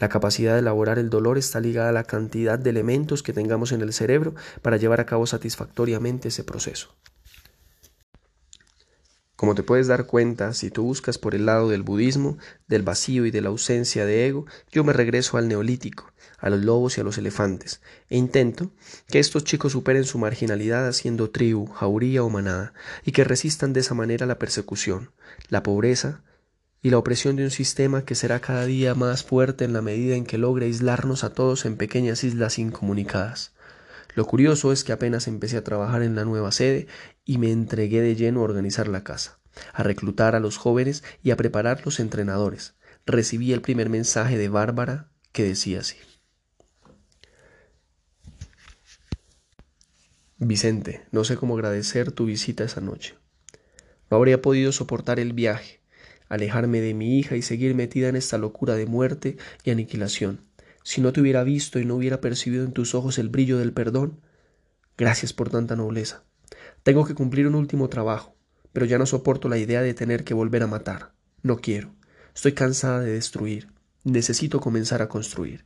La 0.00 0.08
capacidad 0.08 0.54
de 0.54 0.60
elaborar 0.60 0.98
el 0.98 1.10
dolor 1.10 1.36
está 1.36 1.60
ligada 1.60 1.90
a 1.90 1.92
la 1.92 2.04
cantidad 2.04 2.58
de 2.58 2.70
elementos 2.70 3.22
que 3.22 3.34
tengamos 3.34 3.70
en 3.70 3.82
el 3.82 3.92
cerebro 3.92 4.34
para 4.62 4.78
llevar 4.78 4.98
a 4.98 5.04
cabo 5.04 5.26
satisfactoriamente 5.26 6.28
ese 6.28 6.42
proceso. 6.42 6.96
Como 9.36 9.54
te 9.54 9.62
puedes 9.62 9.88
dar 9.88 10.06
cuenta, 10.06 10.54
si 10.54 10.70
tú 10.70 10.84
buscas 10.84 11.18
por 11.18 11.34
el 11.34 11.44
lado 11.44 11.68
del 11.68 11.82
budismo, 11.82 12.38
del 12.66 12.82
vacío 12.82 13.26
y 13.26 13.30
de 13.30 13.42
la 13.42 13.50
ausencia 13.50 14.06
de 14.06 14.26
ego, 14.26 14.46
yo 14.70 14.84
me 14.84 14.94
regreso 14.94 15.36
al 15.36 15.48
neolítico, 15.48 16.12
a 16.38 16.48
los 16.48 16.62
lobos 16.62 16.96
y 16.96 17.02
a 17.02 17.04
los 17.04 17.18
elefantes, 17.18 17.82
e 18.08 18.16
intento 18.16 18.70
que 19.06 19.18
estos 19.18 19.44
chicos 19.44 19.72
superen 19.72 20.04
su 20.04 20.18
marginalidad 20.18 20.88
haciendo 20.88 21.28
tribu, 21.30 21.66
jauría 21.66 22.22
o 22.22 22.30
manada, 22.30 22.72
y 23.04 23.12
que 23.12 23.24
resistan 23.24 23.74
de 23.74 23.80
esa 23.80 23.94
manera 23.94 24.24
la 24.24 24.38
persecución, 24.38 25.10
la 25.48 25.62
pobreza, 25.62 26.22
y 26.82 26.90
la 26.90 26.98
opresión 26.98 27.36
de 27.36 27.44
un 27.44 27.50
sistema 27.50 28.04
que 28.04 28.14
será 28.14 28.40
cada 28.40 28.64
día 28.64 28.94
más 28.94 29.22
fuerte 29.22 29.64
en 29.64 29.72
la 29.72 29.82
medida 29.82 30.16
en 30.16 30.24
que 30.24 30.38
logre 30.38 30.66
aislarnos 30.66 31.24
a 31.24 31.34
todos 31.34 31.64
en 31.66 31.76
pequeñas 31.76 32.24
islas 32.24 32.58
incomunicadas. 32.58 33.52
Lo 34.14 34.26
curioso 34.26 34.72
es 34.72 34.82
que 34.82 34.92
apenas 34.92 35.28
empecé 35.28 35.56
a 35.56 35.64
trabajar 35.64 36.02
en 36.02 36.14
la 36.14 36.24
nueva 36.24 36.52
sede 36.52 36.86
y 37.24 37.38
me 37.38 37.52
entregué 37.52 38.00
de 38.00 38.16
lleno 38.16 38.40
a 38.40 38.44
organizar 38.44 38.88
la 38.88 39.04
casa, 39.04 39.38
a 39.72 39.82
reclutar 39.82 40.34
a 40.34 40.40
los 40.40 40.56
jóvenes 40.56 41.04
y 41.22 41.30
a 41.30 41.36
preparar 41.36 41.82
los 41.84 42.00
entrenadores. 42.00 42.74
Recibí 43.06 43.52
el 43.52 43.60
primer 43.60 43.88
mensaje 43.88 44.38
de 44.38 44.48
Bárbara 44.48 45.10
que 45.32 45.44
decía 45.44 45.80
así. 45.80 45.96
Vicente, 50.38 51.06
no 51.12 51.24
sé 51.24 51.36
cómo 51.36 51.54
agradecer 51.54 52.12
tu 52.12 52.24
visita 52.24 52.64
esa 52.64 52.80
noche. 52.80 53.14
No 54.10 54.16
habría 54.16 54.40
podido 54.40 54.72
soportar 54.72 55.20
el 55.20 55.34
viaje, 55.34 55.79
alejarme 56.30 56.80
de 56.80 56.94
mi 56.94 57.18
hija 57.18 57.36
y 57.36 57.42
seguir 57.42 57.74
metida 57.74 58.08
en 58.08 58.16
esta 58.16 58.38
locura 58.38 58.76
de 58.76 58.86
muerte 58.86 59.36
y 59.64 59.70
aniquilación. 59.70 60.40
Si 60.82 61.02
no 61.02 61.12
te 61.12 61.20
hubiera 61.20 61.44
visto 61.44 61.78
y 61.78 61.84
no 61.84 61.96
hubiera 61.96 62.22
percibido 62.22 62.64
en 62.64 62.72
tus 62.72 62.94
ojos 62.94 63.18
el 63.18 63.28
brillo 63.28 63.58
del 63.58 63.74
perdón, 63.74 64.20
gracias 64.96 65.34
por 65.34 65.50
tanta 65.50 65.76
nobleza. 65.76 66.24
Tengo 66.82 67.04
que 67.04 67.14
cumplir 67.14 67.46
un 67.46 67.56
último 67.56 67.88
trabajo, 67.90 68.34
pero 68.72 68.86
ya 68.86 68.96
no 68.96 69.04
soporto 69.04 69.48
la 69.48 69.58
idea 69.58 69.82
de 69.82 69.92
tener 69.92 70.24
que 70.24 70.32
volver 70.32 70.62
a 70.62 70.66
matar. 70.66 71.12
No 71.42 71.58
quiero. 71.58 71.92
Estoy 72.34 72.52
cansada 72.52 73.00
de 73.00 73.12
destruir. 73.12 73.68
Necesito 74.04 74.60
comenzar 74.60 75.02
a 75.02 75.08
construir. 75.08 75.64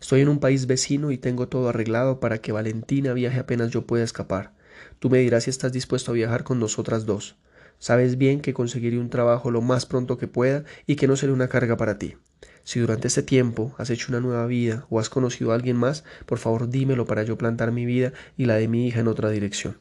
Estoy 0.00 0.20
en 0.20 0.28
un 0.28 0.38
país 0.38 0.66
vecino 0.66 1.10
y 1.12 1.18
tengo 1.18 1.48
todo 1.48 1.70
arreglado 1.70 2.20
para 2.20 2.38
que 2.38 2.52
Valentina 2.52 3.14
viaje 3.14 3.40
apenas 3.40 3.70
yo 3.70 3.86
pueda 3.86 4.04
escapar. 4.04 4.52
Tú 4.98 5.10
me 5.10 5.18
dirás 5.18 5.44
si 5.44 5.50
estás 5.50 5.72
dispuesto 5.72 6.10
a 6.10 6.14
viajar 6.14 6.44
con 6.44 6.60
nosotras 6.60 7.06
dos. 7.06 7.36
Sabes 7.82 8.16
bien 8.16 8.40
que 8.42 8.54
conseguiré 8.54 8.96
un 8.96 9.10
trabajo 9.10 9.50
lo 9.50 9.60
más 9.60 9.86
pronto 9.86 10.16
que 10.16 10.28
pueda 10.28 10.62
y 10.86 10.94
que 10.94 11.08
no 11.08 11.16
seré 11.16 11.32
una 11.32 11.48
carga 11.48 11.76
para 11.76 11.98
ti. 11.98 12.14
Si 12.62 12.78
durante 12.78 13.08
este 13.08 13.24
tiempo 13.24 13.74
has 13.76 13.90
hecho 13.90 14.06
una 14.10 14.20
nueva 14.20 14.46
vida 14.46 14.86
o 14.88 15.00
has 15.00 15.10
conocido 15.10 15.50
a 15.50 15.56
alguien 15.56 15.76
más, 15.76 16.04
por 16.24 16.38
favor 16.38 16.68
dímelo 16.68 17.06
para 17.06 17.24
yo 17.24 17.36
plantar 17.36 17.72
mi 17.72 17.84
vida 17.84 18.12
y 18.36 18.44
la 18.44 18.54
de 18.54 18.68
mi 18.68 18.86
hija 18.86 19.00
en 19.00 19.08
otra 19.08 19.30
dirección. 19.30 19.80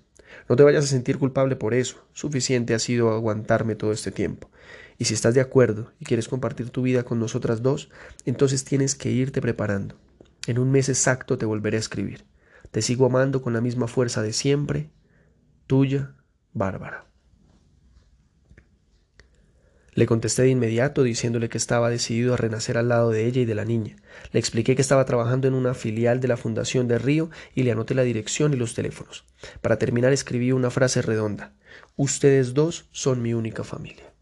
No 0.50 0.56
te 0.56 0.64
vayas 0.64 0.86
a 0.86 0.88
sentir 0.88 1.20
culpable 1.20 1.56
por 1.56 1.76
eso. 1.76 2.04
Suficiente 2.12 2.74
ha 2.74 2.80
sido 2.80 3.12
aguantarme 3.12 3.76
todo 3.76 3.92
este 3.92 4.10
tiempo. 4.10 4.50
Y 4.98 5.06
si 5.06 5.14
estás 5.14 5.36
de 5.36 5.42
acuerdo 5.42 5.92
y 6.00 6.06
quieres 6.06 6.28
compartir 6.28 6.72
tu 6.72 6.82
vida 6.82 7.04
con 7.04 7.20
nosotras 7.20 7.62
dos, 7.62 7.92
entonces 8.26 8.64
tienes 8.64 8.96
que 8.96 9.12
irte 9.12 9.42
preparando. 9.42 9.96
En 10.48 10.58
un 10.58 10.72
mes 10.72 10.90
exacto 10.90 11.38
te 11.38 11.46
volveré 11.46 11.78
a 11.78 11.82
escribir. 11.82 12.26
Te 12.72 12.82
sigo 12.82 13.06
amando 13.06 13.44
con 13.44 13.54
la 13.54 13.62
misma 13.62 13.88
fuerza 13.88 14.24
de 14.24 14.34
siempre. 14.34 14.90
Tuya, 15.68 16.16
Bárbara. 16.52 17.11
Le 19.94 20.06
contesté 20.06 20.44
de 20.44 20.50
inmediato 20.50 21.04
diciéndole 21.04 21.50
que 21.50 21.58
estaba 21.58 21.90
decidido 21.90 22.34
a 22.34 22.38
renacer 22.38 22.78
al 22.78 22.88
lado 22.88 23.10
de 23.10 23.26
ella 23.26 23.42
y 23.42 23.46
de 23.46 23.56
la 23.56 23.66
niña. 23.66 23.98
Le 24.32 24.40
expliqué 24.40 24.76
que 24.76 24.82
estaba 24.82 25.04
trabajando 25.04 25.50
en 25.50 25.54
una 25.54 25.74
filial 25.74 26.22
de 26.22 26.30
la 26.30 26.38
Fundación 26.38 26.88
de 26.88 26.98
Río 26.98 27.30
y 27.56 27.64
le 27.64 27.74
anoté 27.74 27.94
la 27.94 28.04
dirección 28.04 28.54
y 28.54 28.58
los 28.58 28.74
teléfonos. 28.74 29.26
Para 29.60 29.78
terminar 29.78 30.14
escribí 30.14 30.54
una 30.54 30.70
frase 30.70 31.02
redonda. 31.02 31.54
Ustedes 31.98 32.54
dos 32.54 32.86
son 32.92 33.22
mi 33.22 33.34
única 33.34 33.66
familia. 33.66 34.14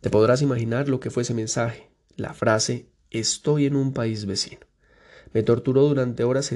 Te 0.00 0.10
podrás 0.10 0.42
imaginar 0.42 0.88
lo 0.88 0.98
que 0.98 1.10
fue 1.10 1.22
ese 1.22 1.34
mensaje. 1.34 1.90
La 2.16 2.34
frase 2.34 2.88
Estoy 3.10 3.66
en 3.66 3.76
un 3.76 3.92
país 3.92 4.24
vecino. 4.24 4.66
Me 5.34 5.42
torturó 5.42 5.82
durante 5.82 6.24
horas 6.24 6.52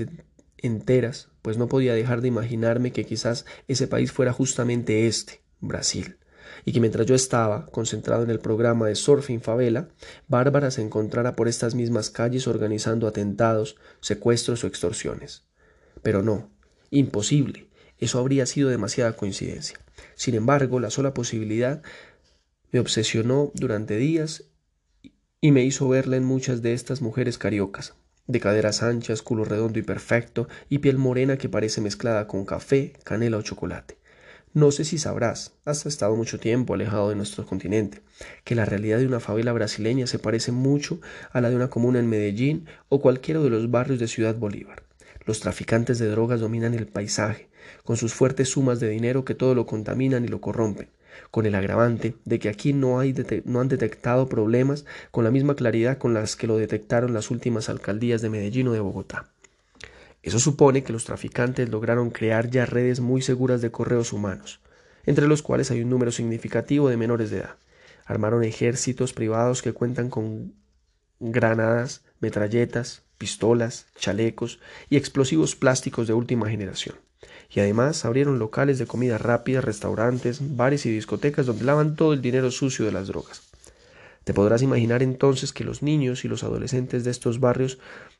enteras, 0.56 1.28
pues 1.42 1.58
no 1.58 1.68
podía 1.68 1.92
dejar 1.92 2.22
de 2.22 2.28
imaginarme 2.28 2.92
que 2.92 3.04
quizás 3.04 3.44
ese 3.68 3.86
país 3.86 4.10
fuera 4.10 4.32
justamente 4.32 5.06
este, 5.06 5.42
Brasil 5.60 6.16
y 6.64 6.72
que 6.72 6.80
mientras 6.80 7.06
yo 7.06 7.14
estaba 7.14 7.66
concentrado 7.66 8.22
en 8.22 8.30
el 8.30 8.38
programa 8.38 8.86
de 8.86 8.94
Surfing 8.94 9.40
Favela, 9.40 9.88
Bárbara 10.28 10.70
se 10.70 10.82
encontrara 10.82 11.36
por 11.36 11.48
estas 11.48 11.74
mismas 11.74 12.10
calles 12.10 12.46
organizando 12.46 13.06
atentados, 13.06 13.76
secuestros 14.00 14.64
o 14.64 14.66
extorsiones. 14.66 15.44
Pero 16.02 16.22
no, 16.22 16.50
imposible, 16.90 17.68
eso 17.98 18.18
habría 18.18 18.46
sido 18.46 18.68
demasiada 18.68 19.12
coincidencia. 19.12 19.78
Sin 20.14 20.34
embargo, 20.34 20.80
la 20.80 20.90
sola 20.90 21.14
posibilidad 21.14 21.82
me 22.72 22.80
obsesionó 22.80 23.52
durante 23.54 23.96
días 23.96 24.44
y 25.40 25.52
me 25.52 25.64
hizo 25.64 25.88
verla 25.88 26.16
en 26.16 26.24
muchas 26.24 26.62
de 26.62 26.72
estas 26.72 27.02
mujeres 27.02 27.38
cariocas, 27.38 27.94
de 28.26 28.40
caderas 28.40 28.82
anchas, 28.82 29.22
culo 29.22 29.44
redondo 29.44 29.78
y 29.78 29.82
perfecto, 29.82 30.48
y 30.68 30.78
piel 30.78 30.98
morena 30.98 31.38
que 31.38 31.48
parece 31.48 31.80
mezclada 31.80 32.26
con 32.26 32.44
café, 32.44 32.94
canela 33.04 33.38
o 33.38 33.42
chocolate. 33.42 33.95
No 34.56 34.70
sé 34.70 34.86
si 34.86 34.96
sabrás, 34.96 35.52
has 35.66 35.84
estado 35.84 36.16
mucho 36.16 36.40
tiempo 36.40 36.72
alejado 36.72 37.10
de 37.10 37.14
nuestro 37.14 37.44
continente, 37.44 38.00
que 38.42 38.54
la 38.54 38.64
realidad 38.64 38.96
de 38.96 39.06
una 39.06 39.20
favela 39.20 39.52
brasileña 39.52 40.06
se 40.06 40.18
parece 40.18 40.50
mucho 40.50 40.98
a 41.30 41.42
la 41.42 41.50
de 41.50 41.56
una 41.56 41.68
comuna 41.68 41.98
en 41.98 42.08
Medellín 42.08 42.64
o 42.88 43.02
cualquiera 43.02 43.40
de 43.40 43.50
los 43.50 43.70
barrios 43.70 43.98
de 43.98 44.08
Ciudad 44.08 44.34
Bolívar. 44.34 44.84
Los 45.26 45.40
traficantes 45.40 45.98
de 45.98 46.08
drogas 46.08 46.40
dominan 46.40 46.72
el 46.72 46.86
paisaje, 46.86 47.50
con 47.84 47.98
sus 47.98 48.14
fuertes 48.14 48.48
sumas 48.48 48.80
de 48.80 48.88
dinero 48.88 49.26
que 49.26 49.34
todo 49.34 49.54
lo 49.54 49.66
contaminan 49.66 50.24
y 50.24 50.28
lo 50.28 50.40
corrompen, 50.40 50.88
con 51.30 51.44
el 51.44 51.54
agravante 51.54 52.14
de 52.24 52.38
que 52.38 52.48
aquí 52.48 52.72
no, 52.72 52.98
hay 52.98 53.14
no 53.44 53.60
han 53.60 53.68
detectado 53.68 54.26
problemas 54.26 54.86
con 55.10 55.24
la 55.24 55.30
misma 55.30 55.54
claridad 55.54 55.98
con 55.98 56.14
las 56.14 56.34
que 56.34 56.46
lo 56.46 56.56
detectaron 56.56 57.12
las 57.12 57.30
últimas 57.30 57.68
alcaldías 57.68 58.22
de 58.22 58.30
Medellín 58.30 58.68
o 58.68 58.72
de 58.72 58.80
Bogotá. 58.80 59.30
Eso 60.26 60.40
supone 60.40 60.82
que 60.82 60.92
los 60.92 61.04
traficantes 61.04 61.68
lograron 61.68 62.10
crear 62.10 62.50
ya 62.50 62.66
redes 62.66 62.98
muy 62.98 63.22
seguras 63.22 63.60
de 63.60 63.70
correos 63.70 64.12
humanos, 64.12 64.58
entre 65.04 65.28
los 65.28 65.40
cuales 65.40 65.70
hay 65.70 65.82
un 65.82 65.88
número 65.88 66.10
significativo 66.10 66.88
de 66.88 66.96
menores 66.96 67.30
de 67.30 67.38
edad. 67.38 67.58
Armaron 68.06 68.42
ejércitos 68.42 69.12
privados 69.12 69.62
que 69.62 69.72
cuentan 69.72 70.10
con 70.10 70.54
granadas, 71.20 72.02
metralletas, 72.18 73.04
pistolas, 73.18 73.86
chalecos 73.94 74.58
y 74.90 74.96
explosivos 74.96 75.54
plásticos 75.54 76.08
de 76.08 76.14
última 76.14 76.50
generación. 76.50 76.96
Y 77.48 77.60
además 77.60 78.04
abrieron 78.04 78.40
locales 78.40 78.80
de 78.80 78.86
comida 78.88 79.18
rápida, 79.18 79.60
restaurantes, 79.60 80.56
bares 80.56 80.86
y 80.86 80.90
discotecas 80.90 81.46
donde 81.46 81.66
lavan 81.66 81.94
todo 81.94 82.12
el 82.12 82.20
dinero 82.20 82.50
sucio 82.50 82.84
de 82.84 82.90
las 82.90 83.06
drogas. 83.06 83.42
Te 84.26 84.34
podrás 84.34 84.60
imaginar 84.60 85.04
entonces 85.04 85.52
que 85.52 85.62
los 85.62 85.84
niños 85.84 86.24
y 86.24 86.28
los 86.28 86.42
adolescentes 86.42 87.04
de 87.04 87.12
estos 87.12 87.38
barrios 87.38 87.78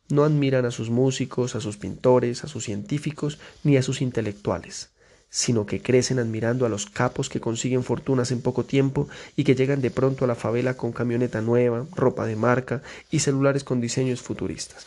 no 0.08 0.22
admiran 0.22 0.64
a 0.64 0.70
sus 0.70 0.88
músicos, 0.88 1.56
a 1.56 1.60
sus 1.60 1.78
pintores, 1.78 2.44
a 2.44 2.46
sus 2.46 2.62
científicos, 2.62 3.40
ni 3.64 3.76
a 3.76 3.82
sus 3.82 4.00
intelectuales, 4.00 4.90
sino 5.30 5.66
que 5.66 5.82
crecen 5.82 6.20
admirando 6.20 6.64
a 6.64 6.68
los 6.68 6.86
capos 6.86 7.28
que 7.28 7.40
consiguen 7.40 7.82
fortunas 7.82 8.30
en 8.30 8.40
poco 8.40 8.64
tiempo 8.64 9.08
y 9.34 9.42
que 9.42 9.56
llegan 9.56 9.80
de 9.80 9.90
pronto 9.90 10.24
a 10.24 10.28
la 10.28 10.36
favela 10.36 10.76
con 10.76 10.92
camioneta 10.92 11.40
nueva, 11.40 11.86
ropa 11.96 12.24
de 12.24 12.36
marca 12.36 12.84
y 13.10 13.18
celulares 13.18 13.64
con 13.64 13.80
diseños 13.80 14.22
futuristas. 14.22 14.86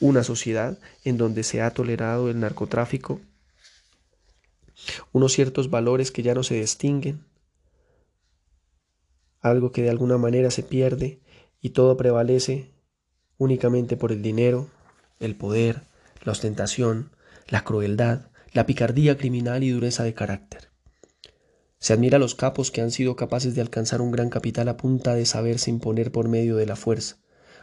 Una 0.00 0.24
sociedad 0.24 0.76
en 1.04 1.18
donde 1.18 1.44
se 1.44 1.62
ha 1.62 1.70
tolerado 1.70 2.30
el 2.30 2.40
narcotráfico, 2.40 3.20
unos 5.12 5.34
ciertos 5.34 5.70
valores 5.70 6.10
que 6.10 6.24
ya 6.24 6.34
no 6.34 6.42
se 6.42 6.56
distinguen, 6.56 7.27
algo 9.50 9.72
que 9.72 9.82
de 9.82 9.90
alguna 9.90 10.18
manera 10.18 10.50
se 10.50 10.62
pierde 10.62 11.20
y 11.60 11.70
todo 11.70 11.96
prevalece 11.96 12.72
únicamente 13.36 13.96
por 13.96 14.12
el 14.12 14.22
dinero, 14.22 14.68
el 15.20 15.36
poder, 15.36 15.82
la 16.24 16.32
ostentación, 16.32 17.10
la 17.48 17.64
crueldad, 17.64 18.30
la 18.52 18.66
picardía 18.66 19.16
criminal 19.16 19.62
y 19.62 19.70
dureza 19.70 20.04
de 20.04 20.14
carácter. 20.14 20.68
Se 21.78 21.92
admira 21.92 22.16
a 22.16 22.20
los 22.20 22.34
capos 22.34 22.70
que 22.70 22.80
han 22.80 22.90
sido 22.90 23.14
capaces 23.14 23.54
de 23.54 23.60
alcanzar 23.60 24.00
un 24.00 24.10
gran 24.10 24.30
capital 24.30 24.68
a 24.68 24.76
punta 24.76 25.14
de 25.14 25.26
saberse 25.26 25.70
imponer 25.70 26.10
por 26.10 26.28
medio 26.28 26.56
de 26.56 26.66
la 26.66 26.76
fuerza, 26.76 27.18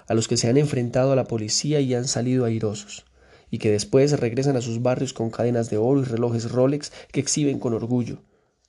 a 0.08 0.13
los 0.13 0.27
que 0.27 0.38
se 0.38 0.48
han 0.48 0.58
enfrentado 0.58 1.12
a 1.12 1.15
la 1.15 1.25
policía 1.25 1.82
y 1.82 1.94
han 1.94 2.08
salido 2.08 2.46
airosos, 2.46 3.06
y 3.50 3.58
que 3.58 3.72
después 3.72 4.18
regresan 4.18 4.56
a 4.56 4.62
sus 4.62 4.82
barrios 4.82 5.13
con 5.13 5.32
cadenas 5.32 5.70
de 5.70 5.77
oro 5.77 6.01
y 6.01 6.06
relojes 6.06 6.50
Rolex 6.51 6.92
que 7.12 7.20
exhiben 7.20 7.60
con 7.60 7.74
orgullo, 7.74 8.22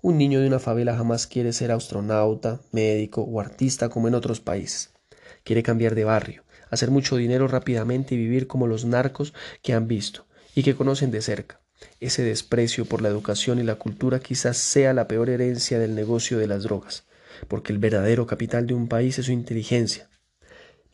un 0.07 0.19
niño 0.19 0.41
de 0.41 0.47
una 0.47 0.61
favela 0.61 0.97
jamás 0.97 1.27
quiere 1.27 1.53
ser 1.53 1.73
astronauta, 1.73 2.61
médico 2.71 3.23
o 3.23 3.41
artista 3.41 3.89
como 3.89 4.07
en 4.07 4.15
otros 4.15 4.39
países. 4.39 4.95
Quiere 5.43 5.65
cambiar 5.65 5.97
de 5.97 6.05
barrio, 6.05 6.45
hacer 6.71 6.93
mucho 6.93 7.17
dinero 7.17 7.49
rápidamente 7.49 8.15
y 8.15 8.19
vivir 8.19 8.47
como 8.47 8.69
los 8.69 8.85
narcos 8.85 9.35
que 9.63 9.73
han 9.73 9.89
visto 9.89 10.29
y 10.55 10.63
que 10.63 10.77
conocen 10.77 11.11
de 11.11 11.23
cerca. 11.23 11.61
Ese 11.99 12.23
desprecio 12.23 12.85
por 12.85 13.03
la 13.03 13.09
educación 13.09 13.59
y 13.59 13.65
la 13.65 13.75
cultura 13.75 14.21
quizás 14.21 14.59
sea 14.59 14.95
la 14.95 15.09
peor 15.09 15.29
herencia 15.29 15.81
del 15.81 15.97
negocio 15.97 16.39
de 16.39 16.47
las 16.47 16.63
drogas, 16.63 17.09
porque 17.49 17.73
el 17.73 17.81
verdadero 17.81 18.29
capital 18.29 18.69
de 18.69 18.75
un 18.75 18.87
país 18.87 19.19
es 19.19 19.27
su 19.27 19.33
inteligencia. 19.33 20.09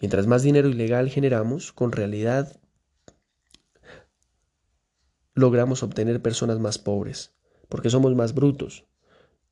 Mientras 0.01 0.27
más 0.27 0.43
dinero 0.43 0.71
ilegal 0.71 1.11
generamos, 1.11 1.75
con 1.75 1.93
realidad 1.93 2.59
logramos 5.35 5.83
obtener 5.83 6.23
personas 6.23 6.61
más 6.61 6.79
pobres, 6.79 7.35
porque 7.69 7.91
somos 7.91 8.15
más 8.15 8.33
brutos, 8.33 8.87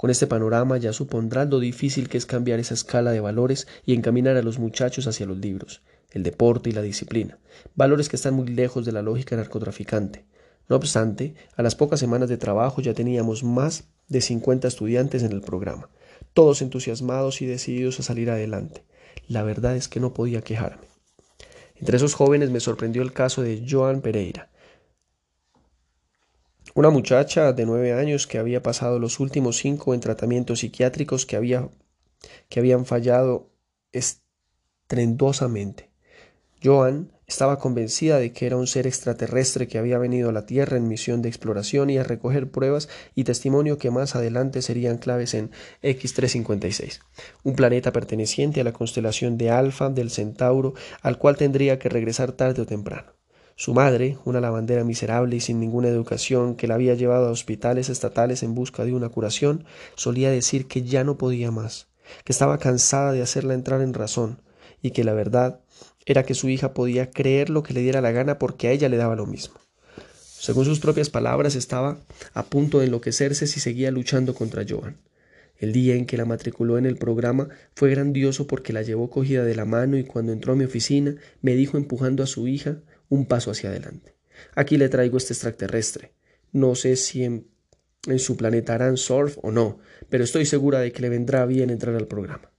con 0.00 0.08
este 0.08 0.26
panorama 0.26 0.78
ya 0.78 0.94
supondrás 0.94 1.50
lo 1.50 1.60
difícil 1.60 2.08
que 2.08 2.16
es 2.16 2.24
cambiar 2.24 2.58
esa 2.58 2.72
escala 2.72 3.12
de 3.12 3.20
valores 3.20 3.68
y 3.84 3.92
encaminar 3.92 4.34
a 4.38 4.42
los 4.42 4.58
muchachos 4.58 5.06
hacia 5.06 5.26
los 5.26 5.36
libros, 5.36 5.82
el 6.12 6.22
deporte 6.22 6.70
y 6.70 6.72
la 6.72 6.80
disciplina, 6.80 7.38
valores 7.74 8.08
que 8.08 8.16
están 8.16 8.32
muy 8.32 8.48
lejos 8.48 8.86
de 8.86 8.92
la 8.92 9.02
lógica 9.02 9.36
narcotraficante. 9.36 10.24
No 10.70 10.76
obstante, 10.76 11.34
a 11.54 11.62
las 11.62 11.74
pocas 11.74 12.00
semanas 12.00 12.30
de 12.30 12.38
trabajo 12.38 12.80
ya 12.80 12.94
teníamos 12.94 13.44
más 13.44 13.88
de 14.08 14.22
50 14.22 14.68
estudiantes 14.68 15.22
en 15.22 15.32
el 15.32 15.42
programa, 15.42 15.90
todos 16.32 16.62
entusiasmados 16.62 17.42
y 17.42 17.46
decididos 17.46 18.00
a 18.00 18.02
salir 18.02 18.30
adelante. 18.30 18.84
La 19.28 19.42
verdad 19.42 19.76
es 19.76 19.88
que 19.88 20.00
no 20.00 20.14
podía 20.14 20.40
quejarme. 20.40 20.88
Entre 21.76 21.98
esos 21.98 22.14
jóvenes 22.14 22.48
me 22.48 22.60
sorprendió 22.60 23.02
el 23.02 23.12
caso 23.12 23.42
de 23.42 23.66
Joan 23.68 24.00
Pereira, 24.00 24.48
una 26.74 26.90
muchacha 26.90 27.52
de 27.52 27.66
nueve 27.66 27.92
años 27.92 28.26
que 28.26 28.38
había 28.38 28.62
pasado 28.62 28.98
los 28.98 29.20
últimos 29.20 29.56
cinco 29.58 29.94
en 29.94 30.00
tratamientos 30.00 30.60
psiquiátricos 30.60 31.26
que, 31.26 31.36
había, 31.36 31.68
que 32.48 32.60
habían 32.60 32.86
fallado 32.86 33.50
estrendosamente. 33.92 35.90
Joan 36.62 37.12
estaba 37.26 37.58
convencida 37.58 38.18
de 38.18 38.32
que 38.32 38.46
era 38.46 38.56
un 38.56 38.66
ser 38.66 38.86
extraterrestre 38.86 39.68
que 39.68 39.78
había 39.78 39.98
venido 39.98 40.28
a 40.28 40.32
la 40.32 40.46
Tierra 40.46 40.76
en 40.76 40.88
misión 40.88 41.22
de 41.22 41.28
exploración 41.28 41.88
y 41.88 41.96
a 41.96 42.02
recoger 42.02 42.50
pruebas 42.50 42.88
y 43.14 43.24
testimonio 43.24 43.78
que 43.78 43.90
más 43.90 44.16
adelante 44.16 44.62
serían 44.62 44.98
claves 44.98 45.34
en 45.34 45.50
X356, 45.82 47.00
un 47.44 47.54
planeta 47.54 47.92
perteneciente 47.92 48.60
a 48.60 48.64
la 48.64 48.72
constelación 48.72 49.38
de 49.38 49.50
Alfa 49.50 49.90
del 49.90 50.10
Centauro, 50.10 50.74
al 51.02 51.18
cual 51.18 51.36
tendría 51.36 51.78
que 51.78 51.88
regresar 51.88 52.32
tarde 52.32 52.62
o 52.62 52.66
temprano. 52.66 53.19
Su 53.60 53.74
madre, 53.74 54.16
una 54.24 54.40
lavandera 54.40 54.84
miserable 54.84 55.36
y 55.36 55.40
sin 55.40 55.60
ninguna 55.60 55.88
educación 55.88 56.54
que 56.54 56.66
la 56.66 56.76
había 56.76 56.94
llevado 56.94 57.26
a 57.26 57.30
hospitales 57.30 57.90
estatales 57.90 58.42
en 58.42 58.54
busca 58.54 58.86
de 58.86 58.94
una 58.94 59.10
curación, 59.10 59.66
solía 59.96 60.30
decir 60.30 60.66
que 60.66 60.82
ya 60.82 61.04
no 61.04 61.18
podía 61.18 61.50
más, 61.50 61.88
que 62.24 62.32
estaba 62.32 62.56
cansada 62.56 63.12
de 63.12 63.20
hacerla 63.20 63.52
entrar 63.52 63.82
en 63.82 63.92
razón, 63.92 64.40
y 64.80 64.92
que 64.92 65.04
la 65.04 65.12
verdad 65.12 65.60
era 66.06 66.22
que 66.22 66.32
su 66.32 66.48
hija 66.48 66.72
podía 66.72 67.10
creer 67.10 67.50
lo 67.50 67.62
que 67.62 67.74
le 67.74 67.82
diera 67.82 68.00
la 68.00 68.12
gana 68.12 68.38
porque 68.38 68.68
a 68.68 68.70
ella 68.70 68.88
le 68.88 68.96
daba 68.96 69.14
lo 69.14 69.26
mismo. 69.26 69.56
Según 70.14 70.64
sus 70.64 70.80
propias 70.80 71.10
palabras, 71.10 71.54
estaba 71.54 71.98
a 72.32 72.44
punto 72.44 72.78
de 72.78 72.86
enloquecerse 72.86 73.46
si 73.46 73.60
seguía 73.60 73.90
luchando 73.90 74.34
contra 74.34 74.64
Joan. 74.66 74.96
El 75.58 75.74
día 75.74 75.96
en 75.96 76.06
que 76.06 76.16
la 76.16 76.24
matriculó 76.24 76.78
en 76.78 76.86
el 76.86 76.96
programa 76.96 77.50
fue 77.74 77.90
grandioso 77.90 78.46
porque 78.46 78.72
la 78.72 78.80
llevó 78.80 79.10
cogida 79.10 79.44
de 79.44 79.54
la 79.54 79.66
mano 79.66 79.98
y 79.98 80.04
cuando 80.04 80.32
entró 80.32 80.54
a 80.54 80.56
mi 80.56 80.64
oficina 80.64 81.16
me 81.42 81.54
dijo 81.56 81.76
empujando 81.76 82.22
a 82.22 82.26
su 82.26 82.48
hija 82.48 82.78
un 83.10 83.26
paso 83.26 83.50
hacia 83.50 83.68
adelante. 83.68 84.14
Aquí 84.54 84.78
le 84.78 84.88
traigo 84.88 85.18
este 85.18 85.34
extraterrestre. 85.34 86.12
No 86.52 86.74
sé 86.74 86.96
si 86.96 87.24
en, 87.24 87.46
su 88.16 88.38
planeta 88.38 88.74
harán 88.74 88.96
surf 88.96 89.36
o 89.42 89.50
no, 89.50 89.78
pero 90.08 90.24
estoy 90.24 90.46
segura 90.46 90.80
de 90.80 90.92
que 90.92 91.02
le 91.02 91.10
vendrá 91.10 91.44
bien 91.44 91.68
entrar 91.68 91.94
al 91.94 92.06
programa. 92.06 92.50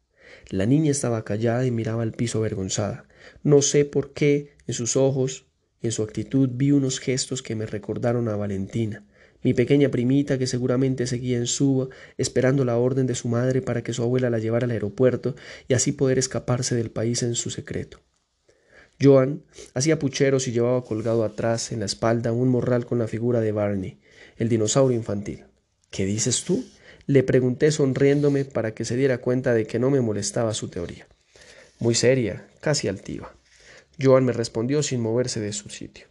La 0.49 0.67
niña 0.67 0.91
estaba 0.91 1.25
callada 1.25 1.65
y 1.65 1.71
miraba 1.71 2.03
al 2.03 2.11
piso 2.11 2.37
avergonzada. 2.37 3.05
No 3.41 3.63
sé 3.63 3.85
por 3.85 4.13
qué 4.13 4.51
en 4.67 4.75
sus 4.75 4.95
ojos 4.95 5.47
y 5.81 5.87
en 5.87 5.91
su 5.91 6.03
actitud 6.03 6.49
vi 6.53 6.71
unos 6.71 6.99
gestos 6.99 7.41
que 7.41 7.55
me 7.55 7.65
recordaron 7.65 8.27
a 8.29 8.35
Valentina, 8.35 9.03
mi 9.43 9.53
pequeña 9.55 9.89
primita 9.89 10.37
que 10.37 10.45
seguramente 10.45 11.07
seguía 11.07 11.37
en 11.37 11.47
Suba 11.47 11.87
esperando 12.17 12.63
la 12.63 12.77
orden 12.77 13.07
de 13.07 13.15
su 13.15 13.27
madre 13.27 13.61
para 13.61 13.83
que 13.83 13.93
su 13.93 14.03
abuela 14.03 14.29
la 14.29 14.37
llevara 14.37 14.65
al 14.65 14.71
aeropuerto 14.71 15.35
y 15.67 15.73
así 15.73 15.91
poder 15.91 16.19
escaparse 16.19 16.75
del 16.75 16.91
país 16.91 17.23
en 17.23 17.33
su 17.33 17.49
secreto. 17.49 18.01
Joan 19.01 19.43
hacía 19.73 19.97
pucheros 19.99 20.47
y 20.47 20.51
llevaba 20.51 20.83
colgado 20.83 21.23
atrás 21.23 21.71
en 21.71 21.79
la 21.79 21.85
espalda 21.85 22.31
un 22.31 22.49
morral 22.49 22.85
con 22.85 22.99
la 22.99 23.07
figura 23.07 23.41
de 23.41 23.51
Barney, 23.51 23.99
el 24.37 24.49
dinosaurio 24.49 24.97
infantil. 24.97 25.45
¿Qué 25.89 26.05
dices 26.05 26.43
tú? 26.43 26.63
Le 27.07 27.23
pregunté 27.23 27.71
sonriéndome 27.71 28.45
para 28.45 28.73
que 28.73 28.85
se 28.85 28.95
diera 28.95 29.17
cuenta 29.17 29.53
de 29.53 29.65
que 29.65 29.79
no 29.79 29.89
me 29.89 30.01
molestaba 30.01 30.53
su 30.53 30.69
teoría. 30.69 31.07
Muy 31.79 31.95
seria, 31.95 32.47
casi 32.59 32.87
altiva. 32.87 33.35
Joan 33.99 34.23
me 34.23 34.33
respondió 34.33 34.83
sin 34.83 35.01
moverse 35.01 35.39
de 35.39 35.51
su 35.51 35.69
sitio. 35.69 36.07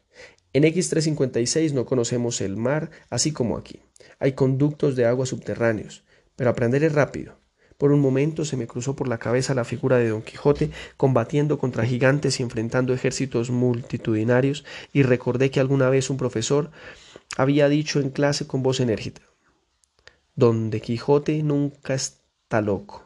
En 0.53 0.65
X356 0.65 1.73
no 1.73 1.87
conocemos 1.87 2.41
el 2.41 2.57
mar, 2.57 2.91
así 3.09 3.31
como 3.31 3.57
aquí. 3.57 3.81
Hay 4.19 4.33
conductos 4.33 4.97
de 4.97 5.07
agua 5.07 5.27
subterráneos, 5.27 6.03
pero 6.35 6.51
aprenderé 6.51 6.89
rápido. 6.89 7.40
Por 7.81 7.93
un 7.93 8.01
momento 8.01 8.45
se 8.45 8.59
me 8.59 8.67
cruzó 8.67 8.95
por 8.95 9.09
la 9.09 9.17
cabeza 9.17 9.55
la 9.55 9.65
figura 9.65 9.97
de 9.97 10.11
Don 10.11 10.21
Quijote 10.21 10.71
combatiendo 10.99 11.59
contra 11.59 11.87
gigantes 11.87 12.39
y 12.39 12.43
enfrentando 12.43 12.93
ejércitos 12.93 13.49
multitudinarios, 13.49 14.67
y 14.93 15.03
recordé 15.03 15.51
que 15.51 15.61
alguna 15.61 15.89
vez 15.89 16.11
un 16.11 16.19
profesor 16.19 16.71
había 17.39 17.71
dicho 17.71 17.99
en 17.99 18.11
clase 18.11 18.47
con 18.47 18.63
voz 18.63 18.81
enérgica 18.81 19.23
Don 20.35 20.71
Quijote 20.71 21.43
nunca 21.43 21.95
está 21.95 22.61
loco. 22.61 23.03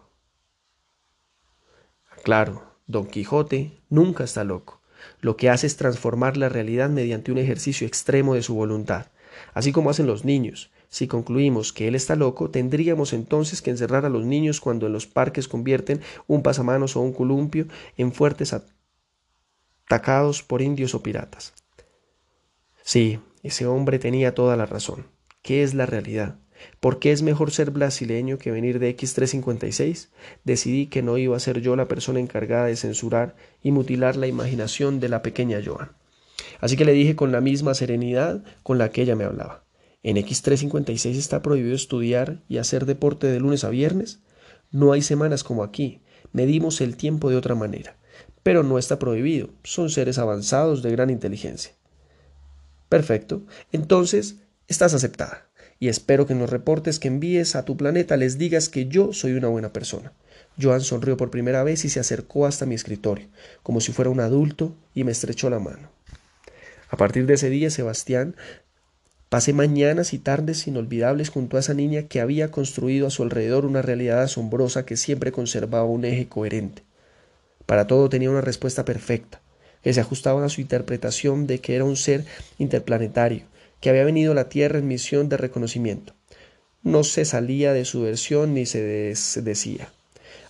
Claro, 2.25 2.65
Don 2.89 3.07
Quijote 3.07 3.81
nunca 3.91 4.25
está 4.25 4.43
loco. 4.43 4.81
Lo 5.21 5.37
que 5.37 5.51
hace 5.51 5.69
es 5.69 5.77
transformar 5.77 6.37
la 6.37 6.49
realidad 6.49 6.91
mediante 6.91 7.31
un 7.31 7.39
ejercicio 7.39 7.87
extremo 7.87 8.35
de 8.35 8.43
su 8.43 8.57
voluntad, 8.57 9.07
así 9.53 9.71
como 9.71 9.91
hacen 9.91 10.09
los 10.09 10.25
niños. 10.25 10.73
Si 10.95 11.09
concluimos 11.09 11.73
que 11.73 11.89
él 11.89 11.97
está 11.97 12.15
loco, 12.15 12.51
tendríamos 12.51 13.15
entonces 13.15 13.63
que 13.63 13.71
encerrar 13.71 14.05
a 14.07 14.09
los 14.09 14.25
niños 14.25 14.61
cuando 14.61 14.87
en 14.87 14.93
los 14.93 15.09
parques 15.09 15.49
convierten 15.49 16.01
un 16.29 16.45
pasamanos 16.45 16.95
o 16.95 17.01
un 17.01 17.13
columpio 17.13 17.67
en 17.97 18.13
fuertes 18.13 18.55
atacados 19.89 20.45
por 20.45 20.63
indios 20.63 20.95
o 20.95 21.03
piratas. 21.03 21.53
Sí, 22.85 23.19
ese 23.43 23.67
hombre 23.67 23.99
tenía 23.99 24.37
toda 24.37 24.57
la 24.57 24.67
razón. 24.67 25.09
¿Qué 25.43 25.65
es 25.65 25.75
la 25.75 25.85
realidad? 25.85 26.37
¿Por 26.79 27.01
qué 27.01 27.11
es 27.11 27.23
mejor 27.23 27.51
ser 27.51 27.73
brasileño 27.73 28.39
que 28.39 28.53
venir 28.53 28.79
de 28.79 28.97
X356? 28.97 30.11
Decidí 30.45 30.87
que 30.87 31.03
no 31.03 31.19
iba 31.19 31.37
a 31.37 31.41
ser 31.41 31.61
yo 31.61 31.75
la 31.75 31.89
persona 31.89 32.21
encargada 32.21 32.67
de 32.67 32.77
censurar 32.77 33.35
y 33.65 33.73
mutilar 33.73 34.15
la 34.15 34.29
imaginación 34.29 35.01
de 35.01 35.09
la 35.09 35.23
pequeña 35.23 35.59
Joan. 35.61 35.91
Así 36.61 36.77
que 36.77 36.85
le 36.85 36.93
dije 36.93 37.17
con 37.17 37.33
la 37.33 37.41
misma 37.41 37.75
serenidad 37.75 38.45
con 38.63 38.79
la 38.79 38.93
que 38.93 39.03
ella 39.03 39.17
me 39.17 39.25
hablaba. 39.25 39.64
¿En 40.05 40.19
X356 40.19 41.17
está 41.17 41.41
prohibido 41.41 41.75
estudiar 41.75 42.43
y 42.47 42.59
hacer 42.59 42.85
deporte 42.85 43.27
de 43.27 43.41
lunes 43.41 43.65
a 43.65 43.71
viernes? 43.71 44.21
No 44.71 44.93
hay 44.93 45.01
semanas 45.01 45.43
como 45.43 45.65
aquí. 45.65 46.03
Medimos 46.31 46.83
el 46.83 46.97
tiempo 46.97 47.31
de 47.31 47.37
otra 47.37 47.55
manera. 47.55 47.97
Pero 48.43 48.63
no 48.63 48.79
está 48.79 48.99
prohibido. 48.99 49.49
Son 49.65 49.89
seres 49.89 50.19
avanzados 50.19 50.83
de 50.83 50.91
gran 50.91 51.09
inteligencia. 51.09 51.73
Perfecto. 52.91 53.45
Entonces, 53.73 54.37
estás 54.69 54.93
aceptada 54.93 55.49
y 55.81 55.89
espero 55.89 56.27
que 56.27 56.35
en 56.35 56.39
los 56.39 56.51
reportes 56.51 56.99
que 56.99 57.09
envíes 57.09 57.57
a 57.57 57.65
tu 57.65 57.79
planeta 57.79 58.19
les 58.19 58.37
digas 58.37 58.69
que 58.69 58.87
yo 58.87 59.15
soy 59.15 59.33
una 59.33 59.49
buena 59.49 59.73
persona. 59.73 60.13
Joan 60.61 60.83
sonrió 60.83 61.17
por 61.17 61.31
primera 61.31 61.65
vez 61.65 61.87
y 61.87 61.89
se 61.89 62.01
acercó 62.01 62.47
hasta 62.47 62.67
mi 62.67 62.75
escritorio, 62.75 63.29
como 63.63 63.81
si 63.81 63.93
fuera 63.93 64.11
un 64.11 64.21
adulto, 64.21 64.77
y 64.95 65.05
me 65.05 65.13
estrechó 65.13 65.49
la 65.49 65.59
mano. 65.59 65.91
A 66.91 66.97
partir 66.97 67.27
de 67.27 67.35
ese 67.35 67.51
día, 67.51 67.71
Sebastián, 67.71 68.37
pasé 69.35 69.53
mañanas 69.53 70.13
y 70.13 70.21
tardes 70.21 70.65
inolvidables 70.69 71.29
junto 71.29 71.57
a 71.57 71.61
esa 71.61 71.75
niña 71.75 72.05
que 72.05 72.21
había 72.21 72.53
construido 72.53 73.09
a 73.09 73.11
su 73.11 73.25
alrededor 73.25 73.67
una 73.67 73.83
realidad 73.83 74.23
asombrosa 74.23 74.87
que 74.87 74.97
siempre 74.97 75.33
conservaba 75.33 75.87
un 75.87 76.05
eje 76.05 76.29
coherente. 76.29 76.85
Para 77.67 77.89
todo 77.89 78.09
tenía 78.09 78.31
una 78.31 78.43
respuesta 78.43 78.85
perfecta, 78.85 79.43
que 79.83 79.93
se 79.93 80.01
ajustaba 80.01 80.45
a 80.45 80.49
su 80.49 80.61
interpretación 80.61 81.49
de 81.49 81.59
que 81.59 81.75
era 81.75 81.85
un 81.85 81.97
ser 81.97 82.25
interplanetario, 82.59 83.43
que 83.81 83.91
había 83.91 84.05
venido 84.05 84.31
a 84.31 84.37
la 84.37 84.49
Tierra 84.49 84.79
en 84.79 84.87
misión 84.87 85.29
de 85.29 85.37
reconocimiento. 85.37 86.15
No 86.85 87.03
se 87.03 87.25
salía 87.25 87.73
de 87.73 87.85
su 87.85 88.03
versión 88.03 88.55
ni 88.55 88.67
se 88.67 88.85
decía. 88.85 89.89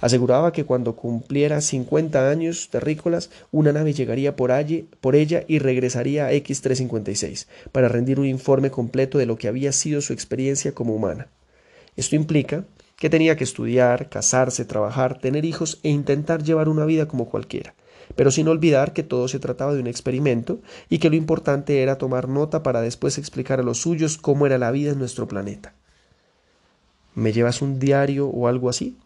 Aseguraba 0.05 0.53
que 0.53 0.67
cuando 0.67 0.97
cumpliera 0.97 1.63
50 1.63 2.29
años 2.29 2.69
terrícolas, 2.69 3.31
una 3.53 3.73
nave 3.73 3.95
llegaría 3.95 4.37
por, 4.37 4.53
allí, 4.53 4.87
por 5.01 5.17
ella 5.17 5.45
y 5.49 5.61
regresaría 5.61 6.27
a 6.27 6.33
X356 6.33 7.47
para 7.73 7.89
rendir 7.89 8.21
un 8.21 8.27
informe 8.27 8.71
completo 8.71 9.17
de 9.17 9.25
lo 9.25 9.39
que 9.39 9.49
había 9.49 9.73
sido 9.73 10.03
su 10.03 10.13
experiencia 10.13 10.73
como 10.73 10.95
humana. 10.95 11.29
Esto 11.97 12.17
implica 12.17 12.67
que 12.97 13.09
tenía 13.09 13.37
que 13.37 13.45
estudiar, 13.45 14.11
casarse, 14.11 14.67
trabajar, 14.67 15.21
tener 15.21 15.47
hijos 15.47 15.81
e 15.83 15.89
intentar 15.89 16.43
llevar 16.43 16.69
una 16.69 16.85
vida 16.85 17.09
como 17.09 17.31
cualquiera, 17.31 17.75
pero 18.15 18.31
sin 18.31 18.47
olvidar 18.49 18.93
que 18.93 19.05
todo 19.05 19.27
se 19.27 19.39
trataba 19.39 19.73
de 19.73 19.81
un 19.81 19.87
experimento 19.87 20.61
y 20.91 20.99
que 20.99 21.09
lo 21.09 21.17
importante 21.17 21.83
era 21.83 21.97
tomar 21.97 22.29
nota 22.29 22.63
para 22.63 22.83
después 22.83 23.17
explicar 23.17 23.59
a 23.59 23.63
los 23.63 23.81
suyos 23.81 24.19
cómo 24.19 24.45
era 24.45 24.59
la 24.59 24.71
vida 24.71 24.93
en 24.93 24.99
nuestro 24.99 25.27
planeta. 25.27 25.73
¿Me 27.15 27.33
llevas 27.33 27.63
un 27.63 27.79
diario 27.79 28.29
o 28.29 28.49
algo 28.49 28.69
así? 28.69 28.99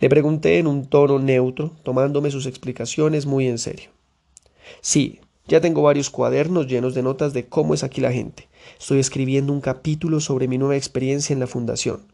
Le 0.00 0.08
pregunté 0.08 0.58
en 0.58 0.66
un 0.66 0.86
tono 0.86 1.18
neutro, 1.18 1.72
tomándome 1.82 2.30
sus 2.30 2.46
explicaciones 2.46 3.26
muy 3.26 3.46
en 3.46 3.58
serio. 3.58 3.90
Sí, 4.80 5.20
ya 5.46 5.60
tengo 5.60 5.82
varios 5.82 6.10
cuadernos 6.10 6.66
llenos 6.66 6.94
de 6.94 7.02
notas 7.02 7.32
de 7.32 7.46
cómo 7.46 7.74
es 7.74 7.84
aquí 7.84 8.00
la 8.00 8.12
gente. 8.12 8.48
Estoy 8.78 8.98
escribiendo 8.98 9.52
un 9.52 9.60
capítulo 9.60 10.20
sobre 10.20 10.48
mi 10.48 10.58
nueva 10.58 10.76
experiencia 10.76 11.32
en 11.32 11.40
la 11.40 11.46
fundación, 11.46 12.06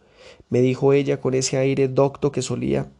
me 0.49 0.61
dijo 0.61 0.93
ella 0.93 1.21
con 1.21 1.35
ese 1.35 1.59
aire 1.59 1.89
docto 1.89 2.33
que 2.33 2.43
solía 2.43 2.91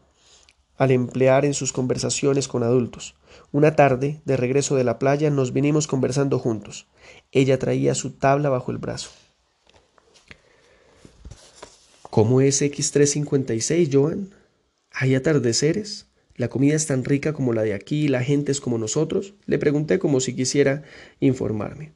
al 0.77 0.91
emplear 0.91 1.45
en 1.45 1.53
sus 1.53 1.73
conversaciones 1.73 2.47
con 2.47 2.63
adultos. 2.63 3.15
Una 3.51 3.75
tarde, 3.75 4.21
de 4.25 4.35
regreso 4.35 4.75
de 4.75 4.83
la 4.83 4.97
playa, 4.97 5.29
nos 5.29 5.53
vinimos 5.53 5.85
conversando 5.85 6.39
juntos. 6.39 6.87
Ella 7.31 7.59
traía 7.59 7.93
su 7.93 8.11
tabla 8.11 8.49
bajo 8.49 8.71
el 8.71 8.79
brazo. 8.79 9.11
¿Cómo 12.09 12.41
es 12.41 12.61
X356, 12.63 13.89
Joan? 13.91 14.31
¿Hay 14.91 15.15
atardeceres? 15.15 16.07
¿La 16.35 16.49
comida 16.49 16.75
es 16.75 16.87
tan 16.87 17.03
rica 17.03 17.33
como 17.33 17.53
la 17.53 17.63
de 17.63 17.73
aquí 17.73 18.07
la 18.07 18.23
gente 18.23 18.51
es 18.51 18.61
como 18.61 18.77
nosotros? 18.77 19.33
Le 19.45 19.59
pregunté 19.59 19.99
como 19.99 20.19
si 20.19 20.35
quisiera 20.35 20.83
informarme. 21.19 21.93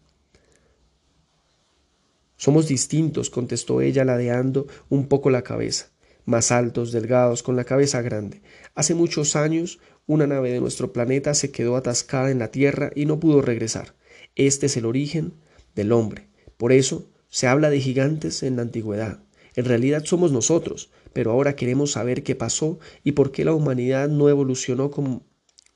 Somos 2.38 2.68
distintos, 2.68 3.30
contestó 3.30 3.82
ella 3.82 4.04
ladeando 4.06 4.68
un 4.90 5.08
poco 5.08 5.30
la 5.30 5.44
cabeza 5.44 5.92
más 6.26 6.52
altos, 6.52 6.92
delgados, 6.92 7.44
con 7.44 7.56
la 7.56 7.64
cabeza 7.64 8.02
grande. 8.02 8.42
Hace 8.74 8.96
muchos 8.96 9.36
años 9.36 9.80
una 10.08 10.28
nave 10.28 10.52
de 10.52 10.60
nuestro 10.60 10.92
planeta 10.92 11.34
se 11.34 11.52
quedó 11.52 11.76
atascada 11.78 12.32
en 12.32 12.40
la 12.40 12.52
Tierra 12.52 12.92
y 12.96 13.06
no 13.06 13.20
pudo 13.20 13.42
regresar. 13.42 13.96
Este 14.36 14.66
es 14.66 14.78
el 14.78 14.86
origen 14.86 15.34
del 15.76 15.92
hombre. 15.92 16.28
Por 16.58 16.72
eso 16.72 17.10
se 17.30 17.48
habla 17.48 17.70
de 17.70 17.80
gigantes 17.80 18.44
en 18.44 18.56
la 18.58 18.64
antigüedad. 18.64 19.20
En 19.56 19.66
realidad 19.66 20.04
somos 20.04 20.32
nosotros, 20.32 20.92
pero 21.16 21.32
ahora 21.32 21.56
queremos 21.56 21.94
saber 21.94 22.24
qué 22.24 22.36
pasó 22.36 22.78
y 23.02 23.14
por 23.14 23.32
qué 23.32 23.46
la 23.46 23.54
humanidad 23.54 24.10
no 24.10 24.28
evolucionó 24.28 24.92
como, 24.92 25.24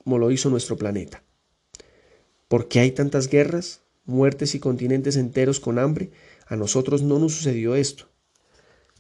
lo 0.04 0.32
hizo 0.32 0.49
nuestro 0.49 0.75
planeta. 0.75 1.23
¿Por 2.49 2.67
qué 2.67 2.82
hay 2.82 2.91
tantas 2.91 3.30
guerras, 3.30 3.80
muertes 4.04 4.54
y 4.54 4.60
continentes 4.60 5.15
enteros 5.15 5.62
con 5.62 5.80
hambre? 5.80 6.12
A 6.45 6.58
nosotros 6.58 7.04
no 7.04 7.19
nos 7.19 7.36
sucedió 7.36 7.75
esto. 7.75 8.10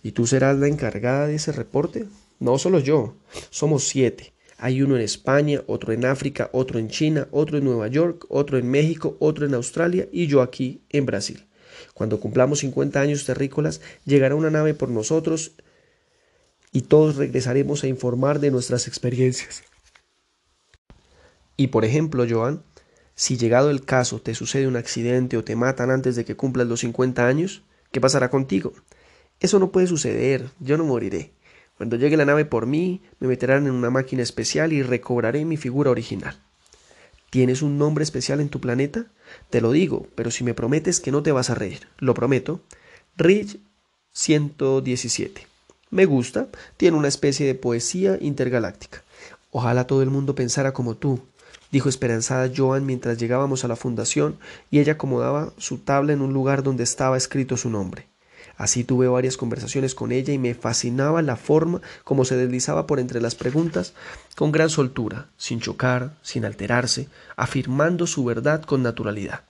¿Y 0.01 0.13
tú 0.13 0.27
serás 0.27 0.57
la 0.57 0.69
encargada 0.69 1.27
de 1.27 1.35
ese 1.35 1.51
reporte? 1.51 2.05
No 2.39 2.57
solo 2.57 2.79
yo, 2.79 3.17
somos 3.49 3.83
siete. 3.83 4.31
Hay 4.57 4.81
uno 4.81 4.95
en 4.95 5.01
España, 5.01 5.61
otro 5.67 5.91
en 5.91 6.05
África, 6.05 6.49
otro 6.53 6.79
en 6.79 6.87
China, 6.87 7.27
otro 7.31 7.57
en 7.57 7.65
Nueva 7.65 7.89
York, 7.89 8.25
otro 8.29 8.57
en 8.57 8.71
México, 8.71 9.17
otro 9.19 9.45
en 9.45 9.55
Australia 9.55 10.07
y 10.09 10.27
yo 10.27 10.41
aquí 10.41 10.83
en 10.89 11.05
Brasil. 11.05 11.47
Cuando 11.93 12.21
cumplamos 12.21 12.59
50 12.59 13.01
años 13.01 13.25
terrícolas, 13.25 13.81
llegará 14.05 14.35
una 14.35 14.49
nave 14.49 14.73
por 14.73 14.87
nosotros 14.87 15.51
y 16.71 16.81
todos 16.81 17.15
regresaremos 17.15 17.83
a 17.83 17.87
informar 17.87 18.39
de 18.39 18.51
nuestras 18.51 18.87
experiencias. 18.87 19.63
Y 21.57 21.67
por 21.67 21.83
ejemplo, 21.83 22.25
Joan, 22.29 22.63
si 23.15 23.37
llegado 23.37 23.69
el 23.69 23.83
caso 23.83 24.21
te 24.21 24.33
sucede 24.33 24.67
un 24.67 24.77
accidente 24.77 25.35
o 25.35 25.43
te 25.43 25.55
matan 25.55 25.91
antes 25.91 26.15
de 26.15 26.23
que 26.23 26.35
cumplas 26.35 26.67
los 26.67 26.79
50 26.79 27.27
años, 27.27 27.63
¿qué 27.91 27.99
pasará 27.99 28.29
contigo? 28.29 28.73
Eso 29.39 29.59
no 29.59 29.71
puede 29.71 29.87
suceder, 29.87 30.49
yo 30.59 30.77
no 30.77 30.85
moriré. 30.85 31.33
Cuando 31.77 31.95
llegue 31.95 32.17
la 32.17 32.25
nave 32.25 32.45
por 32.45 32.65
mí, 32.65 33.01
me 33.19 33.27
meterán 33.27 33.65
en 33.65 33.73
una 33.73 33.89
máquina 33.89 34.21
especial 34.21 34.73
y 34.73 34.83
recobraré 34.83 35.45
mi 35.45 35.57
figura 35.57 35.91
original. 35.91 36.37
¿Tienes 37.29 37.61
un 37.61 37.77
nombre 37.77 38.03
especial 38.03 38.41
en 38.41 38.49
tu 38.49 38.59
planeta? 38.59 39.07
Te 39.49 39.61
lo 39.61 39.71
digo, 39.71 40.07
pero 40.15 40.31
si 40.31 40.43
me 40.43 40.53
prometes 40.53 40.99
que 40.99 41.11
no 41.11 41.23
te 41.23 41.31
vas 41.31 41.49
a 41.49 41.55
reír, 41.55 41.87
lo 41.97 42.13
prometo. 42.13 42.61
Rich 43.17 43.59
117. 44.11 45.48
Me 45.91 46.05
gusta, 46.05 46.47
tiene 46.77 46.97
una 46.97 47.07
especie 47.07 47.47
de 47.47 47.55
poesía 47.55 48.17
intergaláctica. 48.21 49.01
Ojalá 49.51 49.87
todo 49.87 50.03
el 50.03 50.11
mundo 50.11 50.35
pensara 50.35 50.71
como 50.71 50.95
tú, 50.95 51.19
dijo 51.71 51.89
esperanzada 51.89 52.51
Joan 52.55 52.85
mientras 52.85 53.17
llegábamos 53.17 53.65
a 53.65 53.67
la 53.67 53.75
fundación 53.75 54.37
y 54.69 54.79
ella 54.79 54.93
acomodaba 54.93 55.51
su 55.57 55.79
tabla 55.79 56.13
en 56.13 56.21
un 56.21 56.31
lugar 56.31 56.61
donde 56.61 56.83
estaba 56.83 57.17
escrito 57.17 57.57
su 57.57 57.71
nombre. 57.71 58.07
Así 58.55 58.83
tuve 58.83 59.07
varias 59.07 59.37
conversaciones 59.37 59.95
con 59.95 60.11
ella 60.11 60.31
y 60.33 60.37
me 60.37 60.53
fascinaba 60.53 61.21
la 61.21 61.37
forma 61.37 61.81
como 62.03 62.25
se 62.25 62.35
deslizaba 62.35 62.85
por 62.85 62.99
entre 62.99 63.21
las 63.21 63.33
preguntas 63.33 63.93
con 64.35 64.51
gran 64.51 64.69
soltura, 64.69 65.27
sin 65.37 65.59
chocar, 65.61 66.17
sin 66.21 66.45
alterarse, 66.45 67.07
afirmando 67.35 68.05
su 68.05 68.25
verdad 68.25 68.61
con 68.61 68.83
naturalidad. 68.83 69.41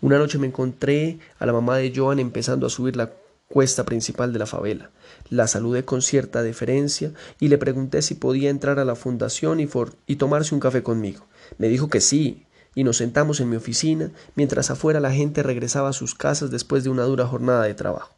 Una 0.00 0.18
noche 0.18 0.38
me 0.38 0.48
encontré 0.48 1.20
a 1.38 1.46
la 1.46 1.52
mamá 1.52 1.76
de 1.78 1.92
Joan 1.94 2.18
empezando 2.18 2.66
a 2.66 2.70
subir 2.70 2.96
la 2.96 3.12
cuesta 3.48 3.84
principal 3.84 4.32
de 4.32 4.38
la 4.38 4.46
favela. 4.46 4.90
La 5.30 5.46
saludé 5.46 5.84
con 5.84 6.02
cierta 6.02 6.42
deferencia 6.42 7.12
y 7.40 7.48
le 7.48 7.58
pregunté 7.58 8.02
si 8.02 8.14
podía 8.14 8.50
entrar 8.50 8.78
a 8.78 8.84
la 8.84 8.94
fundación 8.94 9.60
y, 9.60 10.16
tomarse 10.16 10.54
un 10.54 10.60
café 10.60 10.82
conmigo. 10.82 11.26
Me 11.56 11.68
dijo 11.68 11.88
que 11.88 12.00
sí, 12.00 12.44
y 12.74 12.84
nos 12.84 12.98
sentamos 12.98 13.40
en 13.40 13.48
mi 13.48 13.56
oficina 13.56 14.10
mientras 14.34 14.70
afuera 14.70 15.00
la 15.00 15.12
gente 15.12 15.42
regresaba 15.42 15.88
a 15.88 15.94
sus 15.94 16.14
casas 16.14 16.50
después 16.50 16.84
de 16.84 16.90
una 16.90 17.04
dura 17.04 17.26
jornada 17.26 17.64
de 17.64 17.74
trabajo. 17.74 18.14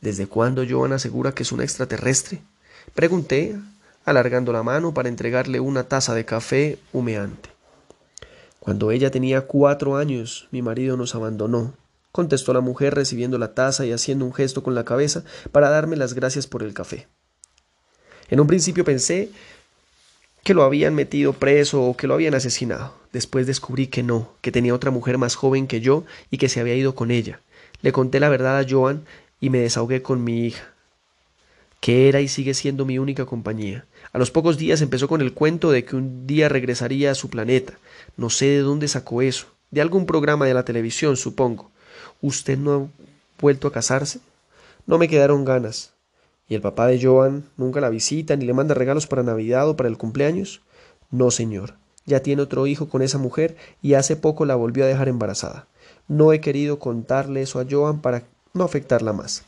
¿Desde 0.00 0.26
cuándo 0.26 0.64
Joan 0.68 0.92
asegura 0.92 1.32
que 1.32 1.44
es 1.44 1.52
un 1.52 1.62
extraterrestre? 1.62 2.42
Pregunté, 2.94 3.56
alargando 4.04 4.52
la 4.52 4.62
mano 4.62 4.92
para 4.92 5.08
entregarle 5.08 5.60
una 5.60 5.84
taza 5.84 6.14
de 6.14 6.24
café 6.24 6.78
humeante. 6.92 7.50
Cuando 8.60 8.90
ella 8.90 9.10
tenía 9.10 9.42
cuatro 9.42 9.96
años, 9.96 10.48
mi 10.50 10.60
marido 10.60 10.96
nos 10.96 11.14
abandonó, 11.14 11.74
contestó 12.16 12.54
la 12.54 12.62
mujer 12.62 12.94
recibiendo 12.94 13.36
la 13.36 13.52
taza 13.52 13.84
y 13.84 13.92
haciendo 13.92 14.24
un 14.24 14.32
gesto 14.32 14.62
con 14.62 14.74
la 14.74 14.86
cabeza 14.86 15.22
para 15.52 15.68
darme 15.68 15.96
las 15.96 16.14
gracias 16.14 16.46
por 16.46 16.62
el 16.62 16.72
café. 16.72 17.08
En 18.30 18.40
un 18.40 18.46
principio 18.46 18.86
pensé 18.86 19.28
que 20.42 20.54
lo 20.54 20.62
habían 20.62 20.94
metido 20.94 21.34
preso 21.34 21.82
o 21.82 21.94
que 21.94 22.06
lo 22.06 22.14
habían 22.14 22.34
asesinado. 22.34 22.94
Después 23.12 23.46
descubrí 23.46 23.88
que 23.88 24.02
no, 24.02 24.32
que 24.40 24.50
tenía 24.50 24.74
otra 24.74 24.90
mujer 24.90 25.18
más 25.18 25.34
joven 25.34 25.66
que 25.66 25.82
yo 25.82 26.04
y 26.30 26.38
que 26.38 26.48
se 26.48 26.58
había 26.58 26.74
ido 26.74 26.94
con 26.94 27.10
ella. 27.10 27.40
Le 27.82 27.92
conté 27.92 28.18
la 28.18 28.30
verdad 28.30 28.58
a 28.58 28.66
Joan 28.66 29.04
y 29.38 29.50
me 29.50 29.58
desahogué 29.58 30.00
con 30.00 30.24
mi 30.24 30.46
hija, 30.46 30.72
que 31.80 32.08
era 32.08 32.22
y 32.22 32.28
sigue 32.28 32.54
siendo 32.54 32.86
mi 32.86 32.98
única 32.98 33.26
compañía. 33.26 33.84
A 34.14 34.18
los 34.18 34.30
pocos 34.30 34.56
días 34.56 34.80
empezó 34.80 35.06
con 35.06 35.20
el 35.20 35.34
cuento 35.34 35.70
de 35.70 35.84
que 35.84 35.96
un 35.96 36.26
día 36.26 36.48
regresaría 36.48 37.10
a 37.10 37.14
su 37.14 37.28
planeta. 37.28 37.74
No 38.16 38.30
sé 38.30 38.46
de 38.46 38.60
dónde 38.60 38.88
sacó 38.88 39.20
eso. 39.20 39.48
De 39.70 39.82
algún 39.82 40.06
programa 40.06 40.46
de 40.46 40.54
la 40.54 40.64
televisión, 40.64 41.18
supongo. 41.18 41.70
¿Usted 42.22 42.58
no 42.58 42.74
ha 42.74 42.86
vuelto 43.40 43.68
a 43.68 43.72
casarse? 43.72 44.20
No 44.86 44.98
me 44.98 45.08
quedaron 45.08 45.44
ganas. 45.44 45.92
¿Y 46.48 46.54
el 46.54 46.60
papá 46.60 46.86
de 46.86 47.02
Joan 47.02 47.44
nunca 47.56 47.80
la 47.80 47.90
visita 47.90 48.36
ni 48.36 48.44
le 48.44 48.54
manda 48.54 48.74
regalos 48.74 49.06
para 49.06 49.22
Navidad 49.22 49.68
o 49.68 49.76
para 49.76 49.88
el 49.88 49.98
cumpleaños? 49.98 50.60
No, 51.10 51.30
señor. 51.30 51.74
Ya 52.04 52.20
tiene 52.20 52.42
otro 52.42 52.66
hijo 52.68 52.88
con 52.88 53.02
esa 53.02 53.18
mujer 53.18 53.56
y 53.82 53.94
hace 53.94 54.14
poco 54.14 54.44
la 54.44 54.54
volvió 54.54 54.84
a 54.84 54.88
dejar 54.88 55.08
embarazada. 55.08 55.66
No 56.06 56.32
he 56.32 56.40
querido 56.40 56.78
contarle 56.78 57.42
eso 57.42 57.58
a 57.58 57.66
Joan 57.68 58.00
para 58.00 58.22
no 58.54 58.62
afectarla 58.62 59.12
más. 59.12 59.42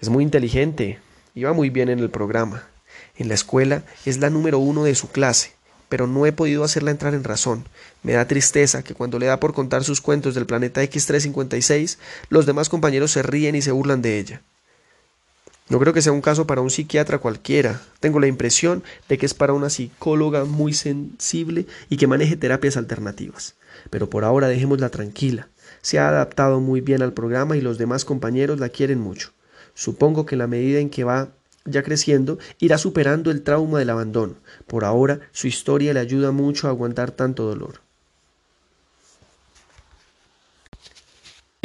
Es 0.00 0.08
muy 0.08 0.22
inteligente, 0.22 1.00
iba 1.34 1.52
muy 1.52 1.70
bien 1.70 1.88
en 1.88 1.98
el 1.98 2.10
programa. 2.10 2.68
En 3.16 3.28
la 3.28 3.34
escuela 3.34 3.82
es 4.04 4.18
la 4.18 4.30
número 4.30 4.60
uno 4.60 4.84
de 4.84 4.94
su 4.94 5.08
clase, 5.08 5.55
pero 5.88 6.06
no 6.06 6.26
he 6.26 6.32
podido 6.32 6.64
hacerla 6.64 6.90
entrar 6.90 7.14
en 7.14 7.24
razón. 7.24 7.64
Me 8.02 8.12
da 8.12 8.26
tristeza 8.26 8.82
que 8.82 8.94
cuando 8.94 9.18
le 9.18 9.26
da 9.26 9.40
por 9.40 9.54
contar 9.54 9.84
sus 9.84 10.00
cuentos 10.00 10.34
del 10.34 10.46
planeta 10.46 10.82
X356, 10.82 11.98
los 12.28 12.46
demás 12.46 12.68
compañeros 12.68 13.10
se 13.12 13.22
ríen 13.22 13.54
y 13.54 13.62
se 13.62 13.72
burlan 13.72 14.02
de 14.02 14.18
ella. 14.18 14.42
No 15.68 15.80
creo 15.80 15.92
que 15.92 16.02
sea 16.02 16.12
un 16.12 16.20
caso 16.20 16.46
para 16.46 16.60
un 16.60 16.70
psiquiatra 16.70 17.18
cualquiera. 17.18 17.80
Tengo 17.98 18.20
la 18.20 18.28
impresión 18.28 18.84
de 19.08 19.18
que 19.18 19.26
es 19.26 19.34
para 19.34 19.52
una 19.52 19.68
psicóloga 19.68 20.44
muy 20.44 20.72
sensible 20.72 21.66
y 21.90 21.96
que 21.96 22.06
maneje 22.06 22.36
terapias 22.36 22.76
alternativas. 22.76 23.56
Pero 23.90 24.08
por 24.08 24.24
ahora 24.24 24.46
dejémosla 24.46 24.90
tranquila. 24.90 25.48
Se 25.82 25.98
ha 25.98 26.08
adaptado 26.08 26.60
muy 26.60 26.80
bien 26.80 27.02
al 27.02 27.12
programa 27.12 27.56
y 27.56 27.60
los 27.60 27.78
demás 27.78 28.04
compañeros 28.04 28.60
la 28.60 28.68
quieren 28.68 29.00
mucho. 29.00 29.32
Supongo 29.74 30.24
que 30.24 30.36
en 30.36 30.40
la 30.40 30.46
medida 30.46 30.78
en 30.78 30.88
que 30.88 31.04
va 31.04 31.30
ya 31.66 31.82
creciendo, 31.82 32.38
irá 32.58 32.78
superando 32.78 33.30
el 33.30 33.42
trauma 33.42 33.78
del 33.78 33.90
abandono. 33.90 34.34
Por 34.66 34.84
ahora, 34.84 35.20
su 35.32 35.46
historia 35.46 35.92
le 35.92 36.00
ayuda 36.00 36.32
mucho 36.32 36.66
a 36.66 36.70
aguantar 36.70 37.10
tanto 37.10 37.44
dolor. 37.44 37.86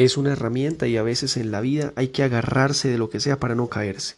es 0.03 0.17
una 0.17 0.31
herramienta 0.31 0.87
y 0.87 0.97
a 0.97 1.03
veces 1.03 1.37
en 1.37 1.51
la 1.51 1.61
vida 1.61 1.93
hay 1.95 2.09
que 2.09 2.23
agarrarse 2.23 2.89
de 2.89 2.97
lo 2.97 3.09
que 3.09 3.19
sea 3.19 3.39
para 3.39 3.55
no 3.55 3.67
caerse. 3.67 4.15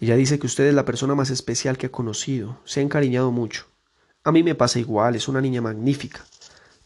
Ella 0.00 0.16
dice 0.16 0.38
que 0.38 0.46
usted 0.46 0.64
es 0.64 0.74
la 0.74 0.84
persona 0.84 1.14
más 1.14 1.30
especial 1.30 1.78
que 1.78 1.86
ha 1.86 1.92
conocido, 1.92 2.58
se 2.64 2.80
ha 2.80 2.82
encariñado 2.82 3.32
mucho. 3.32 3.66
A 4.24 4.32
mí 4.32 4.42
me 4.42 4.54
pasa 4.54 4.78
igual, 4.78 5.16
es 5.16 5.28
una 5.28 5.40
niña 5.40 5.60
magnífica. 5.60 6.24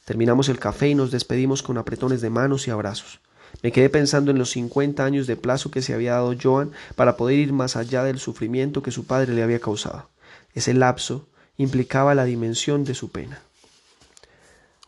Terminamos 0.05 0.49
el 0.49 0.59
café 0.59 0.89
y 0.89 0.95
nos 0.95 1.11
despedimos 1.11 1.63
con 1.63 1.79
apretones 1.79 2.21
de 2.21 2.31
manos 2.31 2.67
y 2.69 2.71
abrazos. 2.71 3.21
Me 3.63 3.73
quedé 3.73 3.91
pensando 3.91 4.31
en 4.31 4.39
los 4.39 4.51
cincuenta 4.51 5.05
años 5.05 5.27
de 5.27 5.37
plazo 5.37 5.71
que 5.71 5.83
se 5.83 5.95
había 5.95 6.13
dado 6.13 6.35
Joan 6.41 6.73
para 6.97 7.17
poder 7.17 7.39
ir 7.39 7.53
más 7.53 7.77
allá 7.77 8.03
del 8.05 8.19
sufrimiento 8.19 8.83
que 8.83 8.91
su 8.91 9.07
padre 9.07 9.35
le 9.35 9.43
había 9.43 9.61
causado. 9.61 10.09
Ese 10.55 10.75
lapso 10.75 11.29
implicaba 11.57 12.15
la 12.15 12.25
dimensión 12.25 12.85
de 12.85 12.95
su 12.95 13.11
pena. 13.11 13.41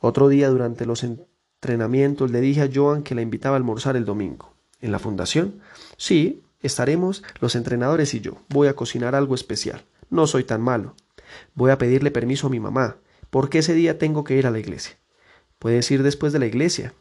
Otro 0.01 0.29
día 0.29 0.49
durante 0.49 0.87
los 0.87 1.05
entrenamientos, 1.05 2.31
le 2.31 2.41
dije 2.41 2.63
a 2.63 2.71
Joan 2.73 3.03
que 3.03 3.15
la 3.15 3.23
invitaba 3.23 3.57
a 3.57 3.59
almorzar 3.59 3.97
el 3.97 4.05
domingo. 4.05 4.55
¿En 4.81 4.93
la 4.93 4.99
fundación? 4.99 5.61
Sí, 5.97 6.43
estaremos 6.61 7.23
los 7.41 7.55
entrenadores 7.55 8.13
y 8.15 8.21
yo. 8.21 8.37
Voy 8.49 8.69
a 8.69 8.77
cocinar 8.77 9.15
algo 9.15 9.35
especial. 9.35 9.83
No 10.11 10.27
soy 10.27 10.45
tan 10.45 10.61
malo. 10.61 10.95
Voy 11.55 11.71
a 11.71 11.79
pedirle 11.79 12.11
permiso 12.11 12.49
a 12.49 12.51
mi 12.51 12.61
mamá, 12.61 12.97
porque 13.31 13.61
ese 13.61 13.73
día 13.73 13.99
tengo 13.99 14.25
que 14.25 14.37
ir 14.37 14.47
a 14.47 14.51
la 14.51 14.59
iglesia. 14.59 14.97
Puedes 15.59 15.91
ir 15.91 16.03
después 16.03 16.33
de 16.33 16.39
la 16.39 16.47
iglesia. 16.47 16.93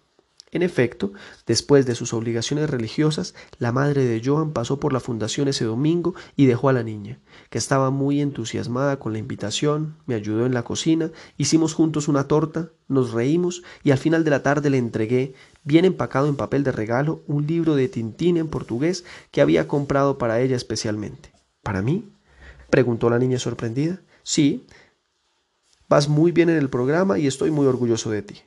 En 0.53 0.61
efecto, 0.61 1.13
después 1.47 1.87
de 1.87 1.95
sus 1.95 2.13
obligaciones 2.13 2.69
religiosas, 2.69 3.33
la 3.57 3.71
madre 3.71 4.05
de 4.05 4.21
Joan 4.23 4.53
pasó 4.53 4.79
por 4.79 4.93
la 4.93 4.99
fundación 4.99 5.47
ese 5.47 5.65
domingo 5.65 6.13
y 6.35 6.45
dejó 6.45 6.69
a 6.69 6.73
la 6.73 6.83
niña, 6.83 7.19
que 7.49 7.57
estaba 7.57 7.89
muy 7.89 8.21
entusiasmada 8.21 8.99
con 8.99 9.13
la 9.13 9.17
invitación, 9.17 9.97
me 10.05 10.13
ayudó 10.13 10.45
en 10.45 10.53
la 10.53 10.61
cocina, 10.61 11.09
hicimos 11.37 11.73
juntos 11.73 12.07
una 12.07 12.27
torta, 12.27 12.69
nos 12.87 13.13
reímos 13.13 13.63
y 13.83 13.89
al 13.89 13.97
final 13.97 14.23
de 14.23 14.29
la 14.29 14.43
tarde 14.43 14.69
le 14.69 14.77
entregué, 14.77 15.33
bien 15.63 15.85
empacado 15.85 16.27
en 16.27 16.35
papel 16.35 16.63
de 16.63 16.71
regalo, 16.71 17.23
un 17.25 17.47
libro 17.47 17.73
de 17.75 17.89
Tintín 17.89 18.37
en 18.37 18.47
portugués 18.47 19.05
que 19.31 19.41
había 19.41 19.67
comprado 19.67 20.19
para 20.19 20.39
ella 20.39 20.55
especialmente. 20.55 21.33
¿Para 21.63 21.81
mí? 21.81 22.13
preguntó 22.69 23.09
la 23.09 23.17
niña 23.17 23.39
sorprendida. 23.39 24.01
Sí, 24.21 24.67
vas 25.89 26.07
muy 26.09 26.31
bien 26.31 26.51
en 26.51 26.57
el 26.57 26.69
programa 26.69 27.17
y 27.17 27.25
estoy 27.25 27.49
muy 27.49 27.65
orgulloso 27.65 28.11
de 28.11 28.21
ti. 28.21 28.43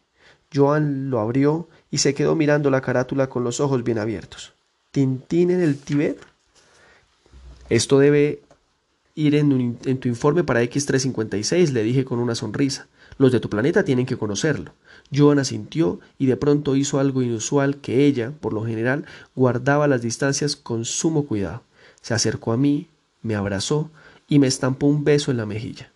Joan 0.56 1.10
lo 1.10 1.20
abrió 1.20 1.68
y 1.90 1.98
se 1.98 2.14
quedó 2.14 2.34
mirando 2.34 2.70
la 2.70 2.80
carátula 2.80 3.28
con 3.28 3.44
los 3.44 3.60
ojos 3.60 3.84
bien 3.84 3.98
abiertos. 3.98 4.54
¿Tintín 4.90 5.50
en 5.50 5.60
el 5.60 5.78
Tíbet? 5.78 6.18
Esto 7.68 7.98
debe 7.98 8.40
ir 9.14 9.34
en, 9.34 9.78
en, 9.84 9.98
tu 9.98 10.08
informe 10.08 10.44
para 10.44 10.62
X356, 10.62 11.72
le 11.72 11.82
dije 11.82 12.04
con 12.04 12.18
una 12.18 12.34
sonrisa. 12.34 12.86
Los 13.18 13.32
de 13.32 13.40
tu 13.40 13.48
planeta 13.48 13.84
tienen 13.84 14.06
que 14.06 14.16
conocerlo. 14.16 14.72
Joan 15.14 15.38
asintió 15.38 16.00
y 16.18 16.26
de 16.26 16.36
pronto 16.36 16.76
hizo 16.76 16.98
algo 16.98 17.22
inusual 17.22 17.76
que 17.78 18.06
ella, 18.06 18.32
por 18.40 18.52
lo 18.52 18.64
general, 18.64 19.04
guardaba 19.34 19.88
las 19.88 20.02
distancias 20.02 20.56
con 20.56 20.84
sumo 20.84 21.26
cuidado. 21.26 21.62
Se 22.02 22.14
acercó 22.14 22.52
a 22.52 22.56
mí, 22.56 22.88
me 23.22 23.34
abrazó 23.34 23.90
y 24.28 24.38
me 24.38 24.46
estampó 24.46 24.86
un 24.86 25.04
beso 25.04 25.30
en 25.30 25.38
la 25.38 25.46
mejilla. 25.46 25.90